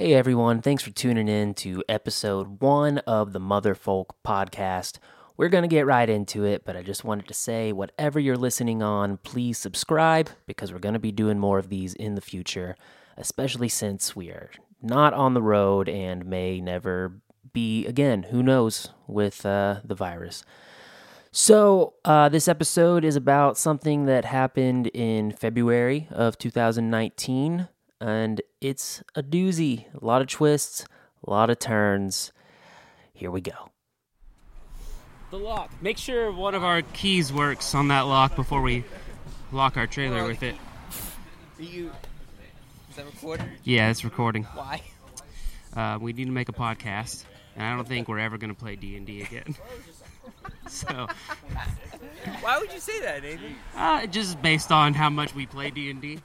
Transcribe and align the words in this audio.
Hey 0.00 0.14
everyone, 0.14 0.62
thanks 0.62 0.82
for 0.82 0.92
tuning 0.92 1.28
in 1.28 1.52
to 1.56 1.84
episode 1.86 2.62
one 2.62 2.96
of 3.00 3.34
the 3.34 3.38
Motherfolk 3.38 4.06
podcast. 4.26 4.98
We're 5.36 5.50
going 5.50 5.60
to 5.60 5.68
get 5.68 5.84
right 5.84 6.08
into 6.08 6.42
it, 6.42 6.64
but 6.64 6.74
I 6.74 6.82
just 6.82 7.04
wanted 7.04 7.28
to 7.28 7.34
say 7.34 7.70
whatever 7.70 8.18
you're 8.18 8.38
listening 8.38 8.82
on, 8.82 9.18
please 9.18 9.58
subscribe 9.58 10.30
because 10.46 10.72
we're 10.72 10.78
going 10.78 10.94
to 10.94 10.98
be 10.98 11.12
doing 11.12 11.38
more 11.38 11.58
of 11.58 11.68
these 11.68 11.92
in 11.92 12.14
the 12.14 12.22
future, 12.22 12.76
especially 13.18 13.68
since 13.68 14.16
we 14.16 14.30
are 14.30 14.50
not 14.80 15.12
on 15.12 15.34
the 15.34 15.42
road 15.42 15.86
and 15.86 16.24
may 16.24 16.62
never 16.62 17.20
be 17.52 17.84
again. 17.84 18.22
Who 18.22 18.42
knows 18.42 18.88
with 19.06 19.44
uh, 19.44 19.80
the 19.84 19.94
virus. 19.94 20.42
So, 21.30 21.92
uh, 22.06 22.30
this 22.30 22.48
episode 22.48 23.04
is 23.04 23.16
about 23.16 23.58
something 23.58 24.06
that 24.06 24.24
happened 24.24 24.86
in 24.94 25.32
February 25.32 26.08
of 26.10 26.38
2019 26.38 27.68
and 28.00 28.40
it's 28.60 29.02
a 29.14 29.22
doozy. 29.22 29.84
A 30.00 30.04
lot 30.04 30.20
of 30.22 30.28
twists, 30.28 30.84
a 31.26 31.30
lot 31.30 31.50
of 31.50 31.58
turns. 31.58 32.32
Here 33.12 33.30
we 33.30 33.40
go. 33.40 33.70
The 35.30 35.36
lock. 35.36 35.70
Make 35.80 35.98
sure 35.98 36.32
one 36.32 36.54
of 36.54 36.64
our 36.64 36.82
keys 36.82 37.32
works 37.32 37.74
on 37.74 37.88
that 37.88 38.02
lock 38.02 38.34
before 38.34 38.62
we 38.62 38.84
lock 39.52 39.76
our 39.76 39.86
trailer 39.86 40.24
with 40.26 40.42
it. 40.42 40.56
Are 41.58 41.62
you? 41.62 41.92
Is 42.88 42.96
that 42.96 43.06
recording? 43.06 43.46
Yeah, 43.62 43.90
it's 43.90 44.04
recording. 44.04 44.44
Why? 44.44 44.82
Uh, 45.76 45.98
we 46.00 46.12
need 46.12 46.24
to 46.24 46.32
make 46.32 46.48
a 46.48 46.52
podcast, 46.52 47.24
and 47.54 47.64
I 47.64 47.76
don't 47.76 47.86
think 47.86 48.08
we're 48.08 48.18
ever 48.18 48.38
going 48.38 48.52
to 48.52 48.58
play 48.58 48.74
D 48.74 48.96
and 48.96 49.06
D 49.06 49.22
again. 49.22 49.54
so, 50.66 51.06
Why 52.40 52.58
would 52.58 52.72
you 52.72 52.80
say 52.80 53.00
that, 53.02 53.22
Nathan? 53.22 53.54
uh, 53.76 54.06
just 54.06 54.42
based 54.42 54.72
on 54.72 54.94
how 54.94 55.10
much 55.10 55.32
we 55.32 55.46
play 55.46 55.70
D 55.70 55.90
and 55.90 56.00
D. 56.00 56.18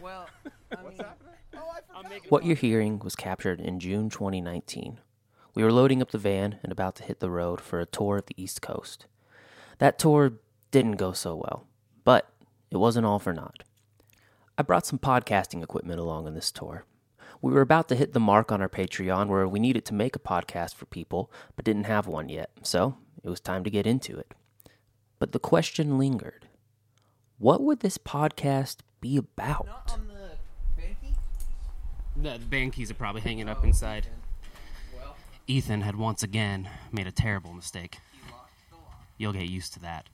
Well, 0.00 0.28
I 0.76 2.08
mean, 2.08 2.20
What 2.28 2.44
you're 2.44 2.56
hearing 2.56 2.98
was 3.00 3.16
captured 3.16 3.60
in 3.60 3.80
June 3.80 4.08
2019. 4.08 4.98
We 5.54 5.62
were 5.64 5.72
loading 5.72 6.00
up 6.00 6.10
the 6.10 6.18
van 6.18 6.58
and 6.62 6.72
about 6.72 6.96
to 6.96 7.02
hit 7.02 7.20
the 7.20 7.30
road 7.30 7.60
for 7.60 7.80
a 7.80 7.86
tour 7.86 8.18
of 8.18 8.26
the 8.26 8.40
East 8.42 8.62
Coast. 8.62 9.06
That 9.78 9.98
tour 9.98 10.34
didn't 10.70 10.92
go 10.96 11.12
so 11.12 11.34
well, 11.34 11.66
but 12.04 12.30
it 12.70 12.76
wasn't 12.76 13.06
all 13.06 13.18
for 13.18 13.32
naught. 13.32 13.64
I 14.56 14.62
brought 14.62 14.86
some 14.86 14.98
podcasting 14.98 15.62
equipment 15.62 15.98
along 16.00 16.26
on 16.26 16.34
this 16.34 16.52
tour. 16.52 16.84
We 17.42 17.52
were 17.52 17.62
about 17.62 17.88
to 17.88 17.94
hit 17.96 18.12
the 18.12 18.20
mark 18.20 18.52
on 18.52 18.60
our 18.60 18.68
Patreon 18.68 19.28
where 19.28 19.48
we 19.48 19.58
needed 19.58 19.84
to 19.86 19.94
make 19.94 20.14
a 20.14 20.20
podcast 20.20 20.74
for 20.74 20.86
people, 20.86 21.32
but 21.56 21.64
didn't 21.64 21.84
have 21.84 22.06
one 22.06 22.28
yet, 22.28 22.50
so 22.62 22.96
it 23.24 23.30
was 23.30 23.40
time 23.40 23.64
to 23.64 23.70
get 23.70 23.86
into 23.86 24.18
it. 24.18 24.34
But 25.18 25.32
the 25.32 25.38
question 25.38 25.98
lingered 25.98 26.46
what 27.38 27.62
would 27.62 27.80
this 27.80 27.96
podcast 27.96 28.76
be 29.00 29.16
about? 29.16 29.66
not 29.66 29.92
on 29.92 30.08
the 30.08 30.80
banky. 30.80 31.14
The, 32.16 32.38
the 32.38 32.46
band 32.46 32.72
keys 32.72 32.90
are 32.90 32.94
probably 32.94 33.20
hanging 33.22 33.48
up 33.48 33.64
inside. 33.64 34.06
Well, 34.94 35.16
Ethan 35.46 35.80
had 35.80 35.96
once 35.96 36.22
again 36.22 36.68
made 36.92 37.06
a 37.06 37.12
terrible 37.12 37.52
mistake. 37.52 37.98
You'll 39.16 39.32
get 39.32 39.48
used 39.48 39.72
to 39.74 39.80
that. 39.80 40.08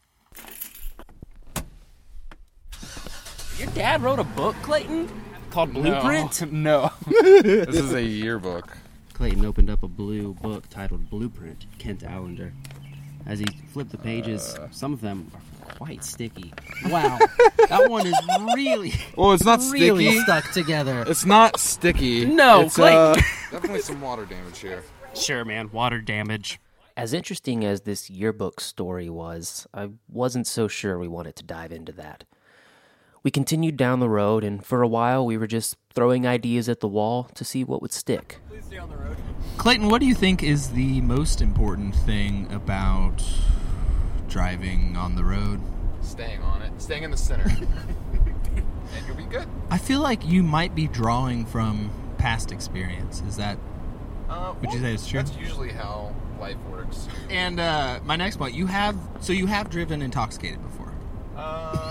Your 3.58 3.68
dad 3.70 4.02
wrote 4.02 4.18
a 4.18 4.24
book, 4.24 4.54
Clayton, 4.62 5.08
called 5.50 5.72
Blueprint. 5.72 6.52
No. 6.52 6.90
this 7.22 7.76
is 7.76 7.94
a 7.94 8.02
yearbook. 8.02 8.76
Clayton 9.14 9.46
opened 9.46 9.70
up 9.70 9.82
a 9.82 9.88
blue 9.88 10.34
book 10.34 10.68
titled 10.68 11.08
Blueprint, 11.08 11.64
Kent 11.78 12.02
Allender. 12.02 12.52
As 13.26 13.38
he 13.40 13.46
flipped 13.72 13.90
the 13.90 13.98
pages, 13.98 14.56
some 14.70 14.92
of 14.92 15.00
them 15.00 15.30
are 15.34 15.74
quite 15.74 16.04
sticky. 16.04 16.52
Wow, 16.86 17.18
that 17.68 17.90
one 17.90 18.06
is 18.06 18.14
really, 18.54 18.94
Well, 19.16 19.32
it's 19.32 19.44
not 19.44 19.60
really 19.72 20.06
sticky. 20.06 20.20
stuck 20.20 20.50
together. 20.52 21.04
It's 21.08 21.24
not 21.26 21.58
sticky. 21.58 22.24
No, 22.24 22.62
it's, 22.62 22.78
uh, 22.78 23.14
definitely 23.50 23.80
some 23.80 24.00
water 24.00 24.24
damage 24.24 24.60
here. 24.60 24.84
Sure, 25.14 25.44
man, 25.44 25.70
water 25.72 26.00
damage. 26.00 26.60
As 26.96 27.12
interesting 27.12 27.64
as 27.64 27.82
this 27.82 28.08
yearbook 28.08 28.60
story 28.60 29.10
was, 29.10 29.66
I 29.74 29.90
wasn't 30.08 30.46
so 30.46 30.68
sure 30.68 30.98
we 30.98 31.08
wanted 31.08 31.36
to 31.36 31.42
dive 31.42 31.72
into 31.72 31.92
that. 31.92 32.24
We 33.26 33.32
continued 33.32 33.76
down 33.76 33.98
the 33.98 34.08
road, 34.08 34.44
and 34.44 34.64
for 34.64 34.82
a 34.82 34.86
while 34.86 35.26
we 35.26 35.36
were 35.36 35.48
just 35.48 35.76
throwing 35.92 36.28
ideas 36.28 36.68
at 36.68 36.78
the 36.78 36.86
wall 36.86 37.24
to 37.34 37.44
see 37.44 37.64
what 37.64 37.82
would 37.82 37.92
stick. 37.92 38.38
please 38.48 38.64
stay 38.66 38.78
on 38.78 38.88
the 38.88 38.96
road. 38.96 39.16
Clayton, 39.56 39.88
what 39.88 40.00
do 40.00 40.06
you 40.06 40.14
think 40.14 40.44
is 40.44 40.70
the 40.70 41.00
most 41.00 41.40
important 41.40 41.92
thing 41.92 42.46
about 42.52 43.20
driving 44.28 44.96
on 44.96 45.16
the 45.16 45.24
road? 45.24 45.60
Staying 46.02 46.40
on 46.40 46.62
it. 46.62 46.70
Staying 46.80 47.02
in 47.02 47.10
the 47.10 47.16
center. 47.16 47.48
and 47.48 49.06
you'll 49.08 49.16
be 49.16 49.24
good. 49.24 49.48
I 49.72 49.78
feel 49.78 50.02
like 50.02 50.24
you 50.24 50.44
might 50.44 50.76
be 50.76 50.86
drawing 50.86 51.46
from 51.46 51.90
past 52.18 52.52
experience. 52.52 53.24
Is 53.26 53.38
that? 53.38 53.58
Uh, 54.28 54.54
Would 54.60 54.72
you 54.72 54.78
say 54.78 54.94
it's 54.94 55.08
true? 55.08 55.24
That's 55.24 55.36
usually 55.36 55.72
how 55.72 56.14
life 56.38 56.58
works. 56.70 57.08
And 57.28 57.58
uh, 57.58 57.98
my 58.04 58.14
next 58.14 58.36
point, 58.36 58.54
you 58.54 58.66
have 58.66 58.96
so 59.18 59.32
you 59.32 59.46
have 59.46 59.68
driven 59.68 60.00
intoxicated 60.00 60.62
before. 60.62 60.92
Uh, 61.36 61.85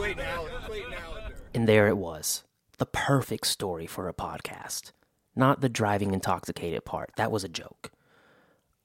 Clayton 0.00 0.24
Allen. 0.24 0.52
Clayton 0.64 0.94
Allen. 0.94 1.32
And 1.54 1.68
there 1.68 1.86
it 1.86 1.98
was 1.98 2.44
the 2.78 2.86
perfect 2.86 3.46
story 3.46 3.86
for 3.86 4.08
a 4.08 4.14
podcast. 4.14 4.92
Not 5.36 5.60
the 5.60 5.68
driving 5.68 6.14
intoxicated 6.14 6.86
part, 6.86 7.10
that 7.16 7.30
was 7.30 7.44
a 7.44 7.50
joke. 7.50 7.90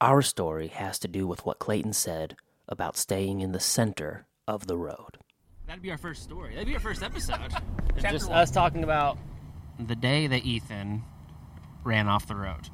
Our 0.02 0.22
story 0.22 0.68
has 0.68 1.00
to 1.00 1.08
do 1.08 1.26
with 1.26 1.46
what 1.46 1.58
Clayton 1.60 1.94
said 1.94 2.36
about 2.68 2.98
staying 2.98 3.40
in 3.40 3.54
the 3.54 3.62
center 3.62 4.26
of 4.46 4.68
the 4.68 4.78
road. 4.78 5.18
That'd 5.68 5.82
be 5.82 5.90
our 5.90 5.98
first 5.98 6.22
story. 6.24 6.52
That'd 6.54 6.68
be 6.68 6.74
our 6.74 6.82
first 6.82 7.02
episode. 7.02 7.50
Chapter 7.96 8.12
Just 8.12 8.28
one. 8.30 8.38
us 8.38 8.52
talking 8.52 8.84
about 8.84 9.18
the 9.80 9.96
day 9.96 10.28
that 10.28 10.44
Ethan 10.44 11.02
ran 11.86 12.10
off 12.10 12.28
the 12.28 12.36
road 12.36 12.70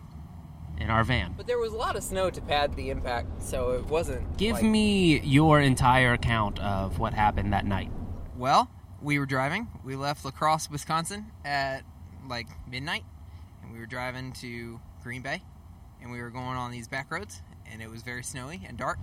in 0.80 0.90
our 0.90 1.04
van. 1.04 1.36
But 1.38 1.46
there 1.46 1.60
was 1.60 1.74
a 1.74 1.78
lot 1.78 1.96
of 1.96 2.02
snow 2.04 2.32
to 2.32 2.42
pad 2.42 2.76
the 2.76 2.90
impact, 2.90 3.44
so 3.44 3.74
it 3.74 3.86
wasn't. 3.86 4.36
Give 4.40 4.56
like- 4.56 4.64
me 4.64 5.20
your 5.20 5.62
entire 5.62 6.14
account 6.14 6.58
of 6.60 6.98
what 6.98 7.14
happened 7.14 7.54
that 7.54 7.66
night. 7.68 7.92
Well, 8.42 8.72
we 9.04 9.20
were 9.20 9.28
driving. 9.28 9.68
We 9.84 9.96
left 9.96 10.26
La 10.26 10.32
Crosse, 10.32 10.68
Wisconsin 10.68 11.28
at 11.46 11.84
like 12.28 12.48
midnight, 12.68 13.04
and 13.62 13.72
we 13.72 13.78
were 13.78 13.86
driving 13.86 14.32
to 14.42 14.80
Green 15.04 15.22
Bay, 15.22 15.44
and 16.02 16.12
we 16.12 16.20
were 16.20 16.32
going 16.32 16.58
on 16.58 16.72
these 16.72 16.88
back 16.88 17.12
roads, 17.12 17.44
and 17.72 17.84
it 17.84 17.92
was 17.92 18.02
very 18.02 18.24
snowy 18.24 18.64
and 18.68 18.80
dark, 18.80 18.98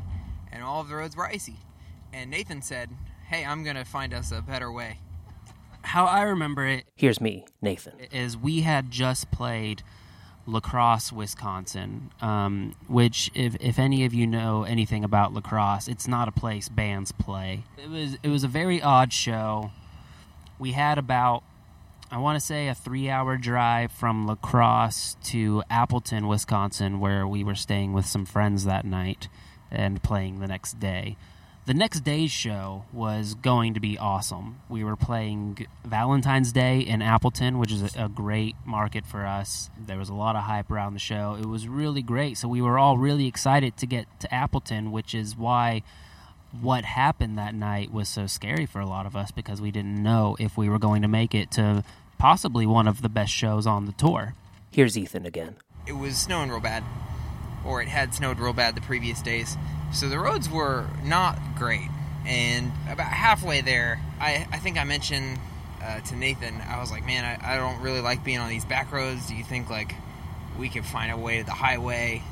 and 0.50 0.65
all 0.65 0.81
of 0.81 0.88
the 0.88 0.97
roads 0.97 1.15
were 1.15 1.25
icy. 1.25 1.54
And 2.12 2.32
Nathan 2.32 2.62
said, 2.62 2.91
"Hey, 3.28 3.44
I'm 3.44 3.62
gonna 3.62 3.84
find 3.84 4.12
us 4.12 4.32
a 4.32 4.43
better 4.43 4.72
way." 4.72 4.98
How 5.82 6.06
I 6.06 6.22
remember 6.22 6.66
it 6.66 6.88
Here's 6.97 7.21
me, 7.21 7.47
Nathan. 7.62 7.97
is 8.10 8.37
we 8.37 8.62
had 8.62 8.91
just 8.91 9.31
played 9.31 9.84
La 10.48 10.60
Crosse 10.60 11.12
wisconsin 11.12 12.10
um, 12.22 12.75
which 12.86 13.31
if, 13.34 13.54
if 13.60 13.78
any 13.78 14.04
of 14.04 14.14
you 14.14 14.26
know 14.26 14.64
anything 14.64 15.04
about 15.04 15.34
La 15.34 15.41
Crosse 15.41 15.88
it's 15.88 16.09
not 16.09 16.26
a 16.26 16.32
place 16.32 16.69
bands 16.69 17.12
play. 17.12 17.64
It 17.76 17.91
was 17.91 18.16
it 18.22 18.28
was 18.28 18.44
a 18.44 18.48
very 18.48 18.81
odd 18.81 19.12
show. 19.12 19.70
We 20.59 20.72
had 20.72 20.98
about 20.98 21.42
i 22.10 22.16
want 22.16 22.41
to 22.41 22.44
say 22.44 22.69
a 22.69 22.75
three 22.75 23.10
hour 23.10 23.36
drive 23.36 23.92
from 23.92 24.26
La 24.26 24.34
Crosse 24.34 25.16
to 25.25 25.62
appleton 25.69 26.26
wisconsin 26.26 27.00
where 27.00 27.26
we 27.26 27.44
were 27.44 27.54
staying 27.54 27.92
with 27.92 28.06
some 28.06 28.25
friends 28.25 28.65
that 28.65 28.84
night 28.84 29.28
and 29.70 30.03
playing 30.03 30.41
the 30.41 30.47
next 30.47 30.80
day 30.80 31.16
the 31.69 31.75
next 31.75 32.01
day's 32.01 32.31
show 32.31 32.84
was 32.95 33.34
going 33.34 33.75
to 33.75 33.81
be 33.81 33.99
awesome. 33.99 34.59
We 34.71 34.84
were 34.84 34.97
playing 34.97 35.67
Valentine's 35.84 36.51
Day 36.51 36.79
in 36.81 37.03
Appleton, 37.03 37.59
which 37.59 37.71
is 37.71 37.95
a, 37.95 38.05
a 38.05 38.09
great 38.09 38.56
market 38.65 39.05
for 39.05 39.27
us. 39.27 39.69
There 39.78 39.99
was 39.99 40.09
a 40.09 40.15
lot 40.15 40.34
of 40.34 40.45
hype 40.45 40.71
around 40.71 40.95
the 40.95 40.99
show. 40.99 41.37
It 41.39 41.45
was 41.45 41.69
really 41.69 42.01
great. 42.01 42.39
So 42.39 42.49
we 42.49 42.62
were 42.62 42.78
all 42.78 42.97
really 42.97 43.27
excited 43.27 43.77
to 43.77 43.87
get 43.87 44.07
to 44.21 44.34
Appleton, 44.34 44.93
which 44.93 45.15
is 45.15 45.37
why 45.37 45.83
what 46.59 46.87
happened 46.87 47.37
that 47.37 47.55
night 47.55 47.93
was 47.93 48.09
so 48.09 48.27
scary 48.27 48.65
for 48.65 48.81
a 48.81 48.87
lot 48.87 49.05
of 49.05 49.15
us 49.15 49.31
because 49.31 49.61
we 49.61 49.71
didn't 49.71 50.03
know 50.03 50.39
if 50.41 50.57
we 50.57 50.71
were 50.71 50.78
going 50.78 51.03
to 51.03 51.09
make 51.09 51.34
it 51.34 51.51
to 51.51 51.84
possibly 52.17 52.65
one 52.65 52.89
of 52.89 53.03
the 53.03 53.11
best 53.11 53.31
shows 53.31 53.67
on 53.67 53.84
the 53.84 53.92
tour. 53.92 54.34
Here's 54.71 54.97
Ethan 54.97 55.27
again. 55.27 55.57
It 55.87 55.92
was 55.92 56.16
snowing 56.16 56.48
real 56.48 56.60
bad, 56.60 56.83
or 57.65 57.83
it 57.83 57.89
had 57.89 58.15
snowed 58.15 58.39
real 58.39 58.53
bad 58.53 58.75
the 58.75 58.81
previous 58.81 59.22
days, 59.22 59.57
so 59.93 60.09
the 60.09 60.19
roads 60.19 60.49
were 60.49 60.87
not 61.05 61.39
great. 61.57 61.89
And 62.27 62.72
about 62.91 63.10
halfway 63.10 63.63
there, 63.63 64.01
I, 64.21 64.47
I 64.53 64.59
think 64.59 64.78
I 64.78 64.84
mentioned 64.84 65.39
uh, 65.83 66.01
to 66.01 66.16
Nathan, 66.16 66.60
I 66.69 66.81
was 66.81 66.91
like, 66.91 67.07
man, 67.07 67.25
I, 67.25 67.55
I 67.55 67.57
don't 67.57 67.81
really 67.81 68.01
like 68.01 68.25
being 68.25 68.39
on 68.39 68.49
these 68.49 68.65
back 68.65 68.93
roads. 68.93 69.27
Do 69.28 69.34
you 69.34 69.45
think 69.45 69.71
like 69.71 69.95
we 70.59 70.69
could 70.69 70.84
find 70.84 71.13
a 71.13 71.16
way 71.16 71.39
to 71.39 71.45
the 71.45 71.53
highway? 71.53 72.22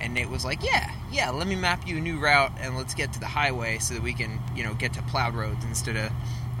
And 0.00 0.14
Nate 0.14 0.30
was 0.30 0.44
like, 0.44 0.64
yeah, 0.64 0.90
yeah, 1.12 1.30
let 1.30 1.46
me 1.46 1.56
map 1.56 1.86
you 1.86 1.98
a 1.98 2.00
new 2.00 2.18
route 2.18 2.52
and 2.58 2.76
let's 2.76 2.94
get 2.94 3.12
to 3.12 3.20
the 3.20 3.26
highway 3.26 3.78
so 3.78 3.94
that 3.94 4.02
we 4.02 4.14
can, 4.14 4.40
you 4.56 4.64
know, 4.64 4.72
get 4.72 4.94
to 4.94 5.02
plowed 5.02 5.34
roads 5.34 5.62
instead 5.64 5.96
of 5.96 6.10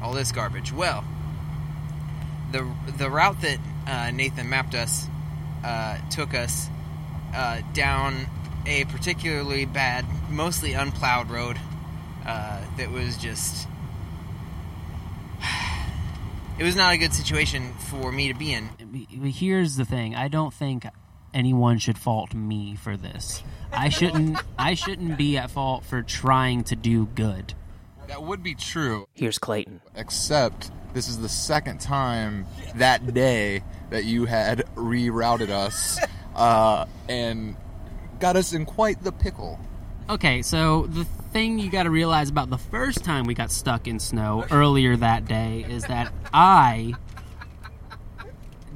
all 0.02 0.12
this 0.12 0.30
garbage. 0.30 0.72
Well, 0.72 1.04
the 2.52 2.70
the 2.98 3.08
route 3.08 3.40
that 3.40 3.58
uh, 3.86 4.10
Nathan 4.10 4.50
mapped 4.50 4.74
us 4.74 5.06
uh, 5.64 5.98
took 6.10 6.34
us 6.34 6.68
uh, 7.34 7.60
down 7.72 8.26
a 8.66 8.84
particularly 8.86 9.64
bad, 9.64 10.04
mostly 10.30 10.72
unplowed 10.72 11.30
road 11.30 11.58
uh, 12.26 12.60
that 12.76 12.90
was 12.90 13.16
just. 13.16 13.66
it 16.58 16.64
was 16.64 16.76
not 16.76 16.92
a 16.92 16.98
good 16.98 17.12
situation 17.12 17.72
for 17.74 18.12
me 18.12 18.28
to 18.32 18.38
be 18.38 18.52
in. 18.52 18.68
Here's 19.24 19.76
the 19.76 19.84
thing: 19.84 20.14
I 20.14 20.28
don't 20.28 20.52
think 20.52 20.84
anyone 21.32 21.78
should 21.78 21.98
fault 21.98 22.34
me 22.34 22.76
for 22.76 22.96
this. 22.96 23.42
I 23.72 23.88
shouldn't. 23.88 24.38
I 24.58 24.74
shouldn't 24.74 25.16
be 25.16 25.36
at 25.36 25.50
fault 25.50 25.84
for 25.84 26.02
trying 26.02 26.64
to 26.64 26.76
do 26.76 27.06
good. 27.06 27.54
That 28.08 28.24
would 28.24 28.42
be 28.42 28.56
true, 28.56 29.06
Here's 29.14 29.38
Clayton. 29.38 29.80
except 29.94 30.72
this 30.92 31.08
is 31.08 31.20
the 31.20 31.28
second 31.28 31.80
time 31.80 32.44
that 32.74 33.14
day 33.14 33.62
that 33.90 34.04
you 34.04 34.24
had 34.24 34.64
rerouted 34.74 35.50
us 35.50 36.00
uh, 36.34 36.86
and 37.08 37.56
got 38.18 38.36
us 38.36 38.52
in 38.52 38.66
quite 38.66 39.02
the 39.02 39.12
pickle. 39.12 39.58
Okay, 40.08 40.42
so 40.42 40.86
the 40.86 41.04
thing 41.32 41.58
you 41.58 41.70
got 41.70 41.84
to 41.84 41.90
realize 41.90 42.28
about 42.28 42.50
the 42.50 42.58
first 42.58 43.04
time 43.04 43.24
we 43.24 43.34
got 43.34 43.50
stuck 43.52 43.86
in 43.86 44.00
snow 44.00 44.44
earlier 44.50 44.96
that 44.96 45.26
day 45.26 45.64
is 45.68 45.84
that 45.84 46.12
I 46.34 46.94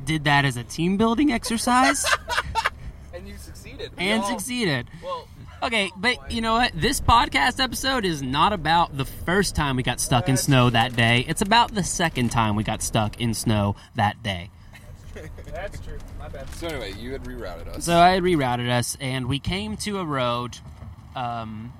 did 0.04 0.24
that 0.24 0.44
as 0.44 0.56
a 0.56 0.62
team 0.64 0.96
building 0.96 1.32
exercise 1.32 2.04
And 3.14 3.26
you 3.28 3.36
succeeded. 3.36 3.92
We 3.96 4.04
and 4.04 4.22
all- 4.22 4.28
succeeded. 4.28 4.86
Well, 5.02 5.28
Okay, 5.62 5.90
but 5.96 6.30
you 6.30 6.42
know 6.42 6.52
what? 6.54 6.72
This 6.74 7.00
podcast 7.00 7.58
episode 7.58 8.04
is 8.04 8.20
not 8.20 8.52
about 8.52 8.98
the 8.98 9.06
first 9.06 9.56
time 9.56 9.76
we 9.76 9.82
got 9.82 9.98
stuck 9.98 10.28
in 10.28 10.36
snow 10.36 10.68
that 10.68 10.94
day. 10.94 11.24
It's 11.26 11.40
about 11.40 11.74
the 11.74 11.82
second 11.82 12.30
time 12.32 12.54
we 12.54 12.64
got 12.64 12.82
stuck 12.82 13.18
in 13.18 13.32
snow 13.32 13.74
that 13.94 14.22
day. 14.22 14.50
That's 15.46 15.80
true. 15.80 15.98
My 16.18 16.28
bad. 16.28 16.48
So 16.54 16.68
anyway, 16.68 16.92
you 16.92 17.12
had 17.12 17.24
rerouted 17.24 17.68
us. 17.68 17.84
So 17.84 17.96
I 17.96 18.10
had 18.10 18.22
rerouted 18.22 18.70
us, 18.70 18.96
and 19.00 19.26
we 19.26 19.38
came 19.38 19.76
to 19.78 19.98
a 19.98 20.04
road 20.04 20.58
um, 21.14 21.72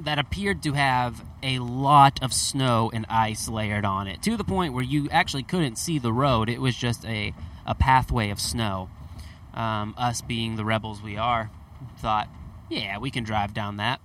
that 0.00 0.18
appeared 0.18 0.62
to 0.64 0.72
have 0.72 1.24
a 1.42 1.58
lot 1.58 2.22
of 2.22 2.32
snow 2.32 2.90
and 2.92 3.06
ice 3.08 3.48
layered 3.48 3.84
on 3.84 4.06
it, 4.06 4.22
to 4.22 4.36
the 4.36 4.44
point 4.44 4.74
where 4.74 4.84
you 4.84 5.08
actually 5.10 5.42
couldn't 5.42 5.76
see 5.76 5.98
the 5.98 6.12
road. 6.12 6.48
It 6.48 6.60
was 6.60 6.76
just 6.76 7.04
a, 7.04 7.34
a 7.66 7.74
pathway 7.74 8.30
of 8.30 8.40
snow. 8.40 8.90
Um, 9.52 9.94
us 9.96 10.20
being 10.20 10.56
the 10.56 10.64
rebels 10.64 11.00
we 11.00 11.16
are, 11.16 11.50
thought, 11.98 12.28
yeah, 12.68 12.98
we 12.98 13.10
can 13.10 13.22
drive 13.22 13.54
down 13.54 13.76
that. 13.76 14.00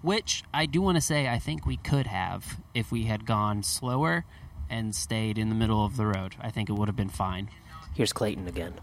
Which 0.00 0.44
I 0.52 0.66
do 0.66 0.80
want 0.80 0.96
to 0.96 1.00
say, 1.00 1.28
I 1.28 1.38
think 1.38 1.66
we 1.66 1.76
could 1.76 2.06
have 2.06 2.60
if 2.74 2.92
we 2.92 3.04
had 3.04 3.24
gone 3.24 3.62
slower 3.62 4.24
and 4.70 4.94
stayed 4.94 5.38
in 5.38 5.48
the 5.48 5.54
middle 5.54 5.84
of 5.84 5.96
the 5.96 6.06
road. 6.06 6.36
I 6.40 6.50
think 6.50 6.68
it 6.68 6.72
would 6.72 6.88
have 6.88 6.96
been 6.96 7.08
fine. 7.08 7.50
Here's 7.94 8.12
Clayton 8.12 8.48
again. 8.48 8.74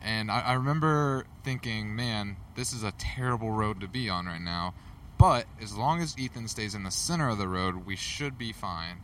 And 0.00 0.30
I, 0.30 0.40
I 0.40 0.52
remember 0.54 1.26
thinking, 1.44 1.94
man, 1.96 2.36
this 2.54 2.72
is 2.72 2.82
a 2.82 2.92
terrible 2.92 3.50
road 3.50 3.80
to 3.80 3.88
be 3.88 4.08
on 4.08 4.26
right 4.26 4.40
now. 4.40 4.74
But 5.18 5.46
as 5.60 5.74
long 5.74 6.00
as 6.00 6.18
Ethan 6.18 6.48
stays 6.48 6.74
in 6.74 6.82
the 6.82 6.90
center 6.90 7.28
of 7.28 7.38
the 7.38 7.48
road, 7.48 7.86
we 7.86 7.96
should 7.96 8.36
be 8.38 8.52
fine. 8.52 8.98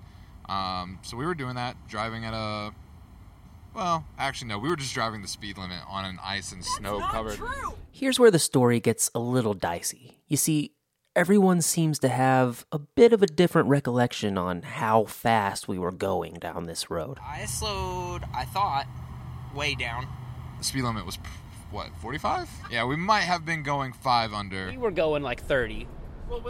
Um, 0.48 0.98
so 1.02 1.16
we 1.16 1.24
were 1.24 1.34
doing 1.34 1.54
that, 1.54 1.76
driving 1.88 2.24
at 2.24 2.34
a. 2.34 2.72
Well, 3.74 4.04
actually, 4.18 4.48
no, 4.48 4.58
we 4.58 4.68
were 4.68 4.76
just 4.76 4.92
driving 4.92 5.22
the 5.22 5.28
speed 5.28 5.56
limit 5.56 5.80
on 5.88 6.04
an 6.04 6.18
ice 6.22 6.52
and 6.52 6.62
snow 6.62 7.00
covered. 7.00 7.40
Here's 7.90 8.20
where 8.20 8.30
the 8.30 8.38
story 8.38 8.80
gets 8.80 9.10
a 9.14 9.18
little 9.18 9.54
dicey. 9.54 10.18
You 10.28 10.36
see, 10.36 10.72
everyone 11.16 11.62
seems 11.62 11.98
to 12.00 12.08
have 12.08 12.66
a 12.70 12.78
bit 12.78 13.14
of 13.14 13.22
a 13.22 13.26
different 13.26 13.68
recollection 13.68 14.36
on 14.36 14.62
how 14.62 15.04
fast 15.04 15.68
we 15.68 15.78
were 15.78 15.90
going 15.92 16.34
down 16.34 16.66
this 16.66 16.90
road. 16.90 17.18
I 17.22 17.46
slowed, 17.46 18.24
I 18.34 18.44
thought, 18.44 18.86
way 19.54 19.74
down. 19.74 20.06
The 20.58 20.64
speed 20.64 20.82
limit 20.82 21.06
was, 21.06 21.18
what, 21.70 21.88
45? 22.00 22.48
Yeah, 22.70 22.84
we 22.84 22.96
might 22.96 23.22
have 23.22 23.44
been 23.44 23.62
going 23.62 23.92
five 23.92 24.32
under. 24.32 24.68
We 24.70 24.76
were 24.78 24.90
going 24.90 25.22
like 25.22 25.42
30, 25.42 25.86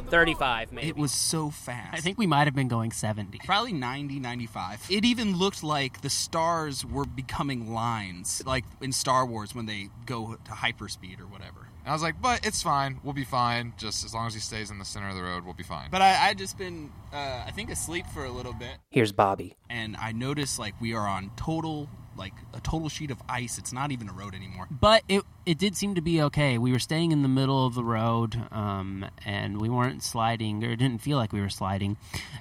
35 0.09 0.73
maybe. 0.73 0.89
It 0.89 0.97
was 0.97 1.13
so 1.13 1.51
fast. 1.51 1.95
I 1.95 1.99
think 2.01 2.19
we 2.19 2.27
might 2.27 2.45
have 2.45 2.55
been 2.55 2.69
going 2.69 2.93
70. 2.93 3.39
probably 3.45 3.73
90, 3.73 4.21
95. 4.21 4.87
It 4.91 5.05
even 5.05 5.37
looked 5.37 5.63
like 5.63 6.03
the 6.03 6.11
stars 6.11 6.85
were 6.85 7.05
becoming 7.05 7.73
lines, 7.73 8.43
like 8.47 8.65
in 8.81 8.93
Star 8.93 9.27
Wars 9.27 9.55
when 9.55 9.67
they 9.67 9.89
go 10.07 10.37
to 10.45 10.51
hyperspeed 10.53 11.21
or 11.21 11.27
whatever. 11.27 11.69
And 11.85 11.91
I 11.91 11.93
was 11.95 12.03
like, 12.03 12.21
but 12.23 12.47
it's 12.47 12.63
fine. 12.63 13.01
We'll 13.03 13.13
be 13.13 13.25
fine. 13.25 13.73
Just 13.77 14.05
as 14.05 14.15
long 14.15 14.29
as 14.29 14.35
he 14.35 14.41
stays 14.41 14.71
in 14.71 14.79
the 14.79 14.85
center 14.85 15.09
of 15.09 15.17
the 15.17 15.23
road, 15.23 15.45
we'll 15.45 15.55
be 15.55 15.65
fine. 15.65 15.89
But 15.91 16.01
I, 16.01 16.29
I 16.29 16.35
just 16.35 16.57
been, 16.57 16.93
uh, 17.13 17.43
I 17.45 17.51
think, 17.51 17.71
asleep 17.71 18.07
for 18.15 18.25
a 18.25 18.31
little 18.31 18.53
bit, 18.53 18.77
Here's 18.91 19.11
Bobby. 19.11 19.57
and 19.69 19.97
I 19.97 20.13
noticed 20.13 20.61
like 20.61 20.81
we 20.81 20.95
are 20.95 21.07
on 21.09 21.33
total, 21.35 21.89
like 22.23 22.35
a 22.55 22.61
total 22.61 22.89
sheet 22.89 23.11
of 23.11 23.21
ice. 23.29 23.59
It's 23.59 23.73
not 23.73 23.91
even 23.91 24.09
a 24.09 24.13
road 24.13 24.33
anymore. 24.35 24.69
But 24.71 25.03
it 25.09 25.25
it 25.45 25.59
did 25.59 25.77
seem 25.77 25.97
to 25.97 26.01
be 26.01 26.23
okay. 26.23 26.57
We 26.57 26.71
were 26.71 26.79
staying 26.79 27.11
in 27.11 27.23
the 27.23 27.29
middle 27.29 27.67
of 27.67 27.75
the 27.75 27.83
road, 27.83 28.41
um, 28.53 29.05
and 29.27 29.61
we 29.61 29.69
weren't 29.69 30.05
sliding, 30.05 30.63
or 30.63 30.71
it 30.71 30.77
didn't 30.77 31.03
feel 31.03 31.19
like 31.19 31.33
we 31.33 31.41
were 31.41 31.51
sliding. 31.51 31.97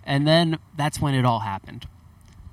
And 0.06 0.28
then 0.28 0.60
that's 0.78 1.02
when 1.02 1.16
it 1.16 1.26
all 1.26 1.40
happened. 1.40 1.88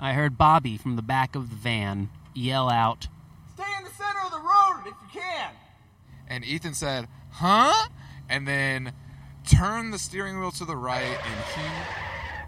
I 0.01 0.15
heard 0.15 0.39
Bobby 0.39 0.79
from 0.79 0.97
the 0.97 1.03
back 1.03 1.37
of 1.37 1.51
the 1.51 1.57
van 1.57 2.09
yell 2.33 2.71
out, 2.71 3.09
Stay 3.55 3.65
in 3.77 3.85
the 3.85 3.91
center 3.91 4.21
of 4.25 4.31
the 4.31 4.39
road 4.39 4.87
if 4.87 4.95
you 5.03 5.21
can. 5.21 5.51
And 6.29 6.45
Ethan 6.45 6.75
said, 6.75 7.09
huh? 7.33 7.89
And 8.29 8.49
then 8.49 8.93
turned 9.47 9.93
the 9.93 9.99
steering 9.99 10.39
wheel 10.41 10.53
to 10.53 10.65
the 10.65 10.77
right, 10.77 11.03
and 11.03 11.45
he. 11.55 11.63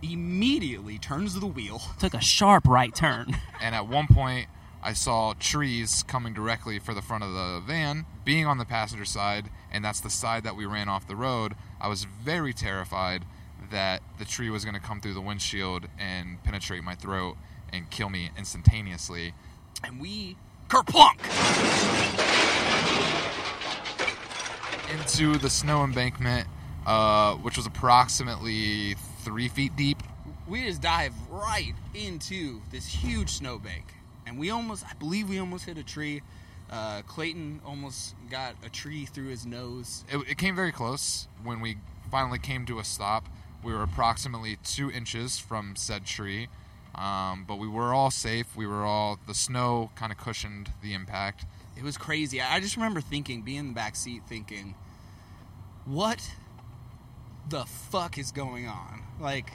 Immediately 0.03 0.99
turns 0.99 1.39
the 1.39 1.47
wheel. 1.47 1.83
took 1.99 2.15
a 2.15 2.23
sharp 2.23 2.67
right 2.67 2.95
turn. 2.95 3.37
And 3.61 3.75
at 3.75 3.87
one 3.87 4.07
point, 4.07 4.47
I 4.83 4.95
saw 4.95 5.35
trees 5.39 6.03
coming 6.05 6.33
directly 6.33 6.79
for 6.79 6.95
the 6.95 7.03
front 7.03 7.23
of 7.23 7.33
the 7.33 7.63
van, 7.67 8.07
being 8.25 8.47
on 8.47 8.59
the 8.59 8.65
passenger 8.65 9.05
side, 9.05 9.51
and 9.71 9.85
that's 9.85 10.01
the 10.01 10.11
side 10.11 10.45
that 10.45 10.57
we 10.57 10.65
ran 10.65 10.89
off 10.89 11.07
the 11.07 11.17
road. 11.17 11.55
I 11.81 11.89
was 11.89 12.05
very 12.05 12.53
terrified 12.53 13.25
that 13.71 14.03
the 14.19 14.25
tree 14.25 14.51
was 14.51 14.65
going 14.65 14.75
to 14.75 14.81
come 14.81 15.01
through 15.01 15.15
the 15.15 15.21
windshield 15.21 15.87
and 15.99 16.43
penetrate 16.43 16.83
my 16.83 16.95
throat 16.95 17.37
and 17.73 17.91
kill 17.91 18.09
me 18.09 18.31
instantaneously. 18.37 19.35
And 19.85 20.01
we 20.01 20.37
kerplunk. 20.69 21.19
into 24.91 25.39
the 25.39 25.51
snow 25.51 25.85
embankment, 25.85 26.49
uh, 26.87 27.35
which 27.35 27.57
was 27.57 27.67
approximately 27.67 28.95
three 29.21 29.49
feet 29.49 29.77
deep. 29.77 30.03
We 30.49 30.65
just 30.65 30.81
dive 30.81 31.13
right 31.31 31.75
into 31.95 32.61
this 32.73 32.87
huge 32.87 33.31
snowbank, 33.31 33.85
and 34.31 34.39
we 34.39 34.51
almost, 34.51 34.85
I 34.89 34.95
believe, 34.95 35.29
we 35.29 35.41
almost 35.41 35.65
hit 35.65 35.77
a 35.77 35.83
tree. 35.83 36.23
Uh, 36.71 37.03
Clayton 37.03 37.61
almost 37.67 38.15
got 38.31 38.55
a 38.65 38.71
tree 38.71 39.05
through 39.05 39.27
his 39.27 39.45
nose. 39.45 40.05
It, 40.09 40.19
it 40.31 40.39
came 40.39 40.55
very 40.55 40.71
close. 40.71 41.27
When 41.43 41.61
we 41.61 41.79
finally 42.13 42.39
came 42.39 42.65
to 42.67 42.79
a 42.79 42.85
stop, 42.85 43.27
we 43.65 43.73
were 43.73 43.83
approximately 43.83 44.57
two 44.63 44.89
inches 44.89 45.41
from 45.41 45.75
said 45.75 46.07
tree, 46.07 46.49
um, 46.95 47.45
but 47.47 47.59
we 47.59 47.67
were 47.67 47.93
all 47.93 48.13
safe. 48.13 48.57
We 48.57 48.69
were 48.69 48.85
all 48.85 49.19
the 49.27 49.35
snow 49.35 49.91
kind 49.97 50.13
of 50.13 50.19
cushioned 50.19 50.71
the 50.81 50.95
impact. 50.95 51.45
It 51.77 51.83
was 51.83 51.99
crazy. 51.99 52.41
I 52.41 52.55
I 52.55 52.61
just 52.61 52.77
remember 52.77 53.01
thinking, 53.01 53.43
being 53.43 53.59
in 53.59 53.69
the 53.69 53.75
back 53.75 53.97
seat, 53.97 54.23
thinking, 54.29 54.77
"What 55.85 56.31
the 57.49 57.65
fuck 57.65 58.17
is 58.17 58.31
going 58.31 58.69
on? 58.69 59.03
Like, 59.19 59.55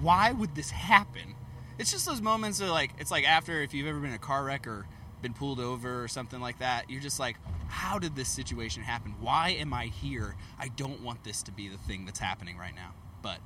why 0.00 0.32
would 0.32 0.54
this 0.54 0.70
happen?" 0.70 1.34
It's 1.78 1.92
just 1.92 2.06
those 2.06 2.20
moments 2.20 2.60
of 2.60 2.68
like, 2.68 2.90
it's 2.98 3.10
like 3.10 3.24
after 3.24 3.62
if 3.62 3.72
you've 3.72 3.86
ever 3.86 3.98
been 3.98 4.10
in 4.10 4.16
a 4.16 4.18
car 4.18 4.44
wreck 4.44 4.66
or 4.66 4.86
been 5.22 5.32
pulled 5.34 5.60
over 5.60 6.02
or 6.02 6.08
something 6.08 6.40
like 6.40 6.58
that, 6.58 6.90
you're 6.90 7.00
just 7.00 7.18
like, 7.18 7.36
"How 7.68 7.98
did 7.98 8.16
this 8.16 8.28
situation 8.28 8.82
happen? 8.82 9.14
Why 9.20 9.50
am 9.50 9.72
I 9.72 9.86
here? 9.86 10.36
I 10.58 10.68
don't 10.68 11.02
want 11.02 11.24
this 11.24 11.42
to 11.44 11.52
be 11.52 11.68
the 11.68 11.78
thing 11.78 12.04
that's 12.04 12.20
happening 12.20 12.56
right 12.56 12.74
now." 12.74 12.92
But 13.22 13.38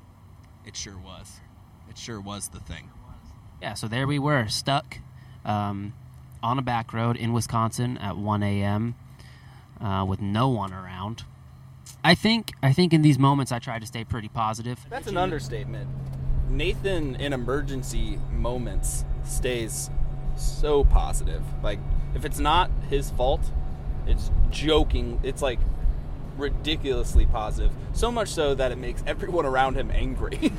it 0.66 0.76
sure 0.76 0.98
was. 0.98 1.40
It 1.88 1.98
sure 1.98 2.20
was 2.20 2.48
the 2.48 2.60
thing. 2.60 2.90
Yeah, 3.60 3.74
so 3.74 3.88
there 3.88 4.06
we 4.06 4.18
were, 4.18 4.48
stuck 4.48 4.98
um, 5.44 5.94
on 6.42 6.58
a 6.58 6.62
back 6.62 6.92
road 6.92 7.16
in 7.16 7.32
Wisconsin 7.32 7.96
at 7.98 8.16
1 8.16 8.42
a.m. 8.42 8.96
Uh, 9.80 10.04
with 10.04 10.20
no 10.20 10.48
one 10.48 10.72
around. 10.72 11.24
I 12.04 12.14
think 12.14 12.52
I 12.62 12.72
think 12.72 12.92
in 12.92 13.02
these 13.02 13.18
moments 13.18 13.52
I 13.52 13.58
try 13.58 13.78
to 13.78 13.86
stay 13.86 14.04
pretty 14.04 14.28
positive. 14.28 14.84
That's 14.90 15.06
an 15.06 15.16
understatement. 15.16 15.88
Nathan, 16.52 17.16
in 17.16 17.32
emergency 17.32 18.18
moments, 18.30 19.04
stays 19.24 19.90
so 20.36 20.84
positive. 20.84 21.42
Like, 21.62 21.78
if 22.14 22.24
it's 22.24 22.38
not 22.38 22.70
his 22.90 23.10
fault, 23.10 23.40
it's 24.06 24.30
joking. 24.50 25.20
It's 25.22 25.42
like 25.42 25.58
ridiculously 26.36 27.26
positive. 27.26 27.72
So 27.92 28.10
much 28.12 28.28
so 28.28 28.54
that 28.54 28.72
it 28.72 28.78
makes 28.78 29.02
everyone 29.06 29.46
around 29.46 29.76
him 29.76 29.90
angry. 29.90 30.52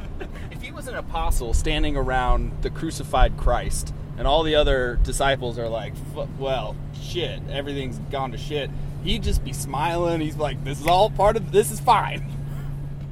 if 0.50 0.62
he 0.62 0.70
was 0.70 0.88
an 0.88 0.94
apostle 0.94 1.54
standing 1.54 1.96
around 1.96 2.62
the 2.62 2.70
crucified 2.70 3.36
Christ, 3.36 3.92
and 4.16 4.26
all 4.26 4.42
the 4.42 4.54
other 4.54 4.98
disciples 5.02 5.58
are 5.58 5.68
like, 5.68 5.94
"F- 6.16 6.28
well, 6.38 6.76
shit, 7.00 7.40
everything's 7.48 7.98
gone 8.10 8.32
to 8.32 8.38
shit, 8.38 8.70
he'd 9.02 9.22
just 9.22 9.44
be 9.44 9.52
smiling. 9.52 10.20
He's 10.20 10.36
like, 10.36 10.62
this 10.64 10.80
is 10.80 10.86
all 10.86 11.10
part 11.10 11.36
of, 11.36 11.52
this 11.52 11.70
is 11.70 11.80
fine. 11.80 12.30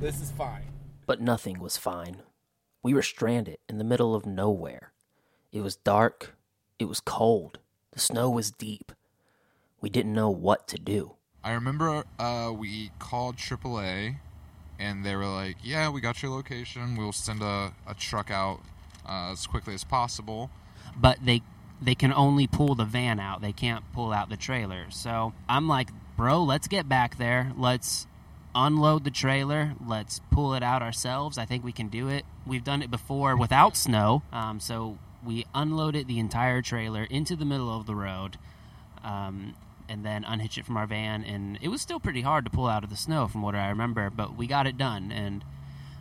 This 0.00 0.20
is 0.20 0.30
fine. 0.30 0.62
But 1.06 1.20
nothing 1.20 1.58
was 1.58 1.76
fine. 1.76 2.18
We 2.88 2.94
were 2.94 3.02
stranded 3.02 3.58
in 3.68 3.76
the 3.76 3.84
middle 3.84 4.14
of 4.14 4.24
nowhere. 4.24 4.94
It 5.52 5.60
was 5.60 5.76
dark. 5.76 6.38
It 6.78 6.86
was 6.86 7.00
cold. 7.00 7.58
The 7.92 8.00
snow 8.00 8.30
was 8.30 8.50
deep. 8.50 8.92
We 9.82 9.90
didn't 9.90 10.14
know 10.14 10.30
what 10.30 10.66
to 10.68 10.78
do. 10.78 11.16
I 11.44 11.52
remember 11.52 12.04
uh, 12.18 12.50
we 12.56 12.90
called 12.98 13.36
AAA, 13.36 14.16
and 14.78 15.04
they 15.04 15.14
were 15.16 15.26
like, 15.26 15.56
"Yeah, 15.62 15.90
we 15.90 16.00
got 16.00 16.22
your 16.22 16.30
location. 16.30 16.96
We'll 16.96 17.12
send 17.12 17.42
a, 17.42 17.74
a 17.86 17.92
truck 17.92 18.30
out 18.30 18.60
uh, 19.06 19.32
as 19.32 19.46
quickly 19.46 19.74
as 19.74 19.84
possible. 19.84 20.48
but 20.98 21.18
they 21.22 21.42
they 21.82 21.94
can 21.94 22.14
only 22.14 22.46
pull 22.46 22.74
the 22.74 22.86
van 22.86 23.20
out. 23.20 23.42
They 23.42 23.52
can't 23.52 23.84
pull 23.92 24.14
out 24.14 24.30
the 24.30 24.38
trailer. 24.38 24.86
So 24.88 25.34
I'm 25.46 25.68
like, 25.68 25.90
bro, 26.16 26.42
let's 26.42 26.68
get 26.68 26.88
back 26.88 27.18
there. 27.18 27.52
Let's 27.54 28.06
unload 28.58 29.04
the 29.04 29.10
trailer. 29.10 29.74
Let's 29.86 30.20
pull 30.30 30.52
it 30.54 30.62
out 30.62 30.82
ourselves. 30.82 31.38
I 31.38 31.46
think 31.46 31.64
we 31.64 31.72
can 31.72 31.88
do 31.88 32.08
it. 32.08 32.24
We've 32.44 32.64
done 32.64 32.82
it 32.82 32.90
before 32.90 33.36
without 33.36 33.76
snow. 33.76 34.22
Um, 34.32 34.58
so 34.58 34.98
we 35.24 35.46
unloaded 35.54 36.08
the 36.08 36.18
entire 36.18 36.60
trailer 36.60 37.04
into 37.04 37.36
the 37.36 37.44
middle 37.44 37.74
of 37.74 37.86
the 37.86 37.94
road. 37.94 38.36
Um, 39.04 39.54
and 39.88 40.04
then 40.04 40.24
unhitch 40.24 40.58
it 40.58 40.66
from 40.66 40.76
our 40.76 40.86
van, 40.86 41.24
and 41.24 41.58
it 41.62 41.68
was 41.68 41.80
still 41.80 41.98
pretty 41.98 42.20
hard 42.20 42.44
to 42.44 42.50
pull 42.50 42.66
out 42.66 42.84
of 42.84 42.90
the 42.90 42.96
snow, 42.96 43.26
from 43.26 43.40
what 43.40 43.54
I 43.54 43.68
remember. 43.68 44.10
But 44.10 44.36
we 44.36 44.46
got 44.46 44.66
it 44.66 44.76
done, 44.76 45.10
and 45.10 45.42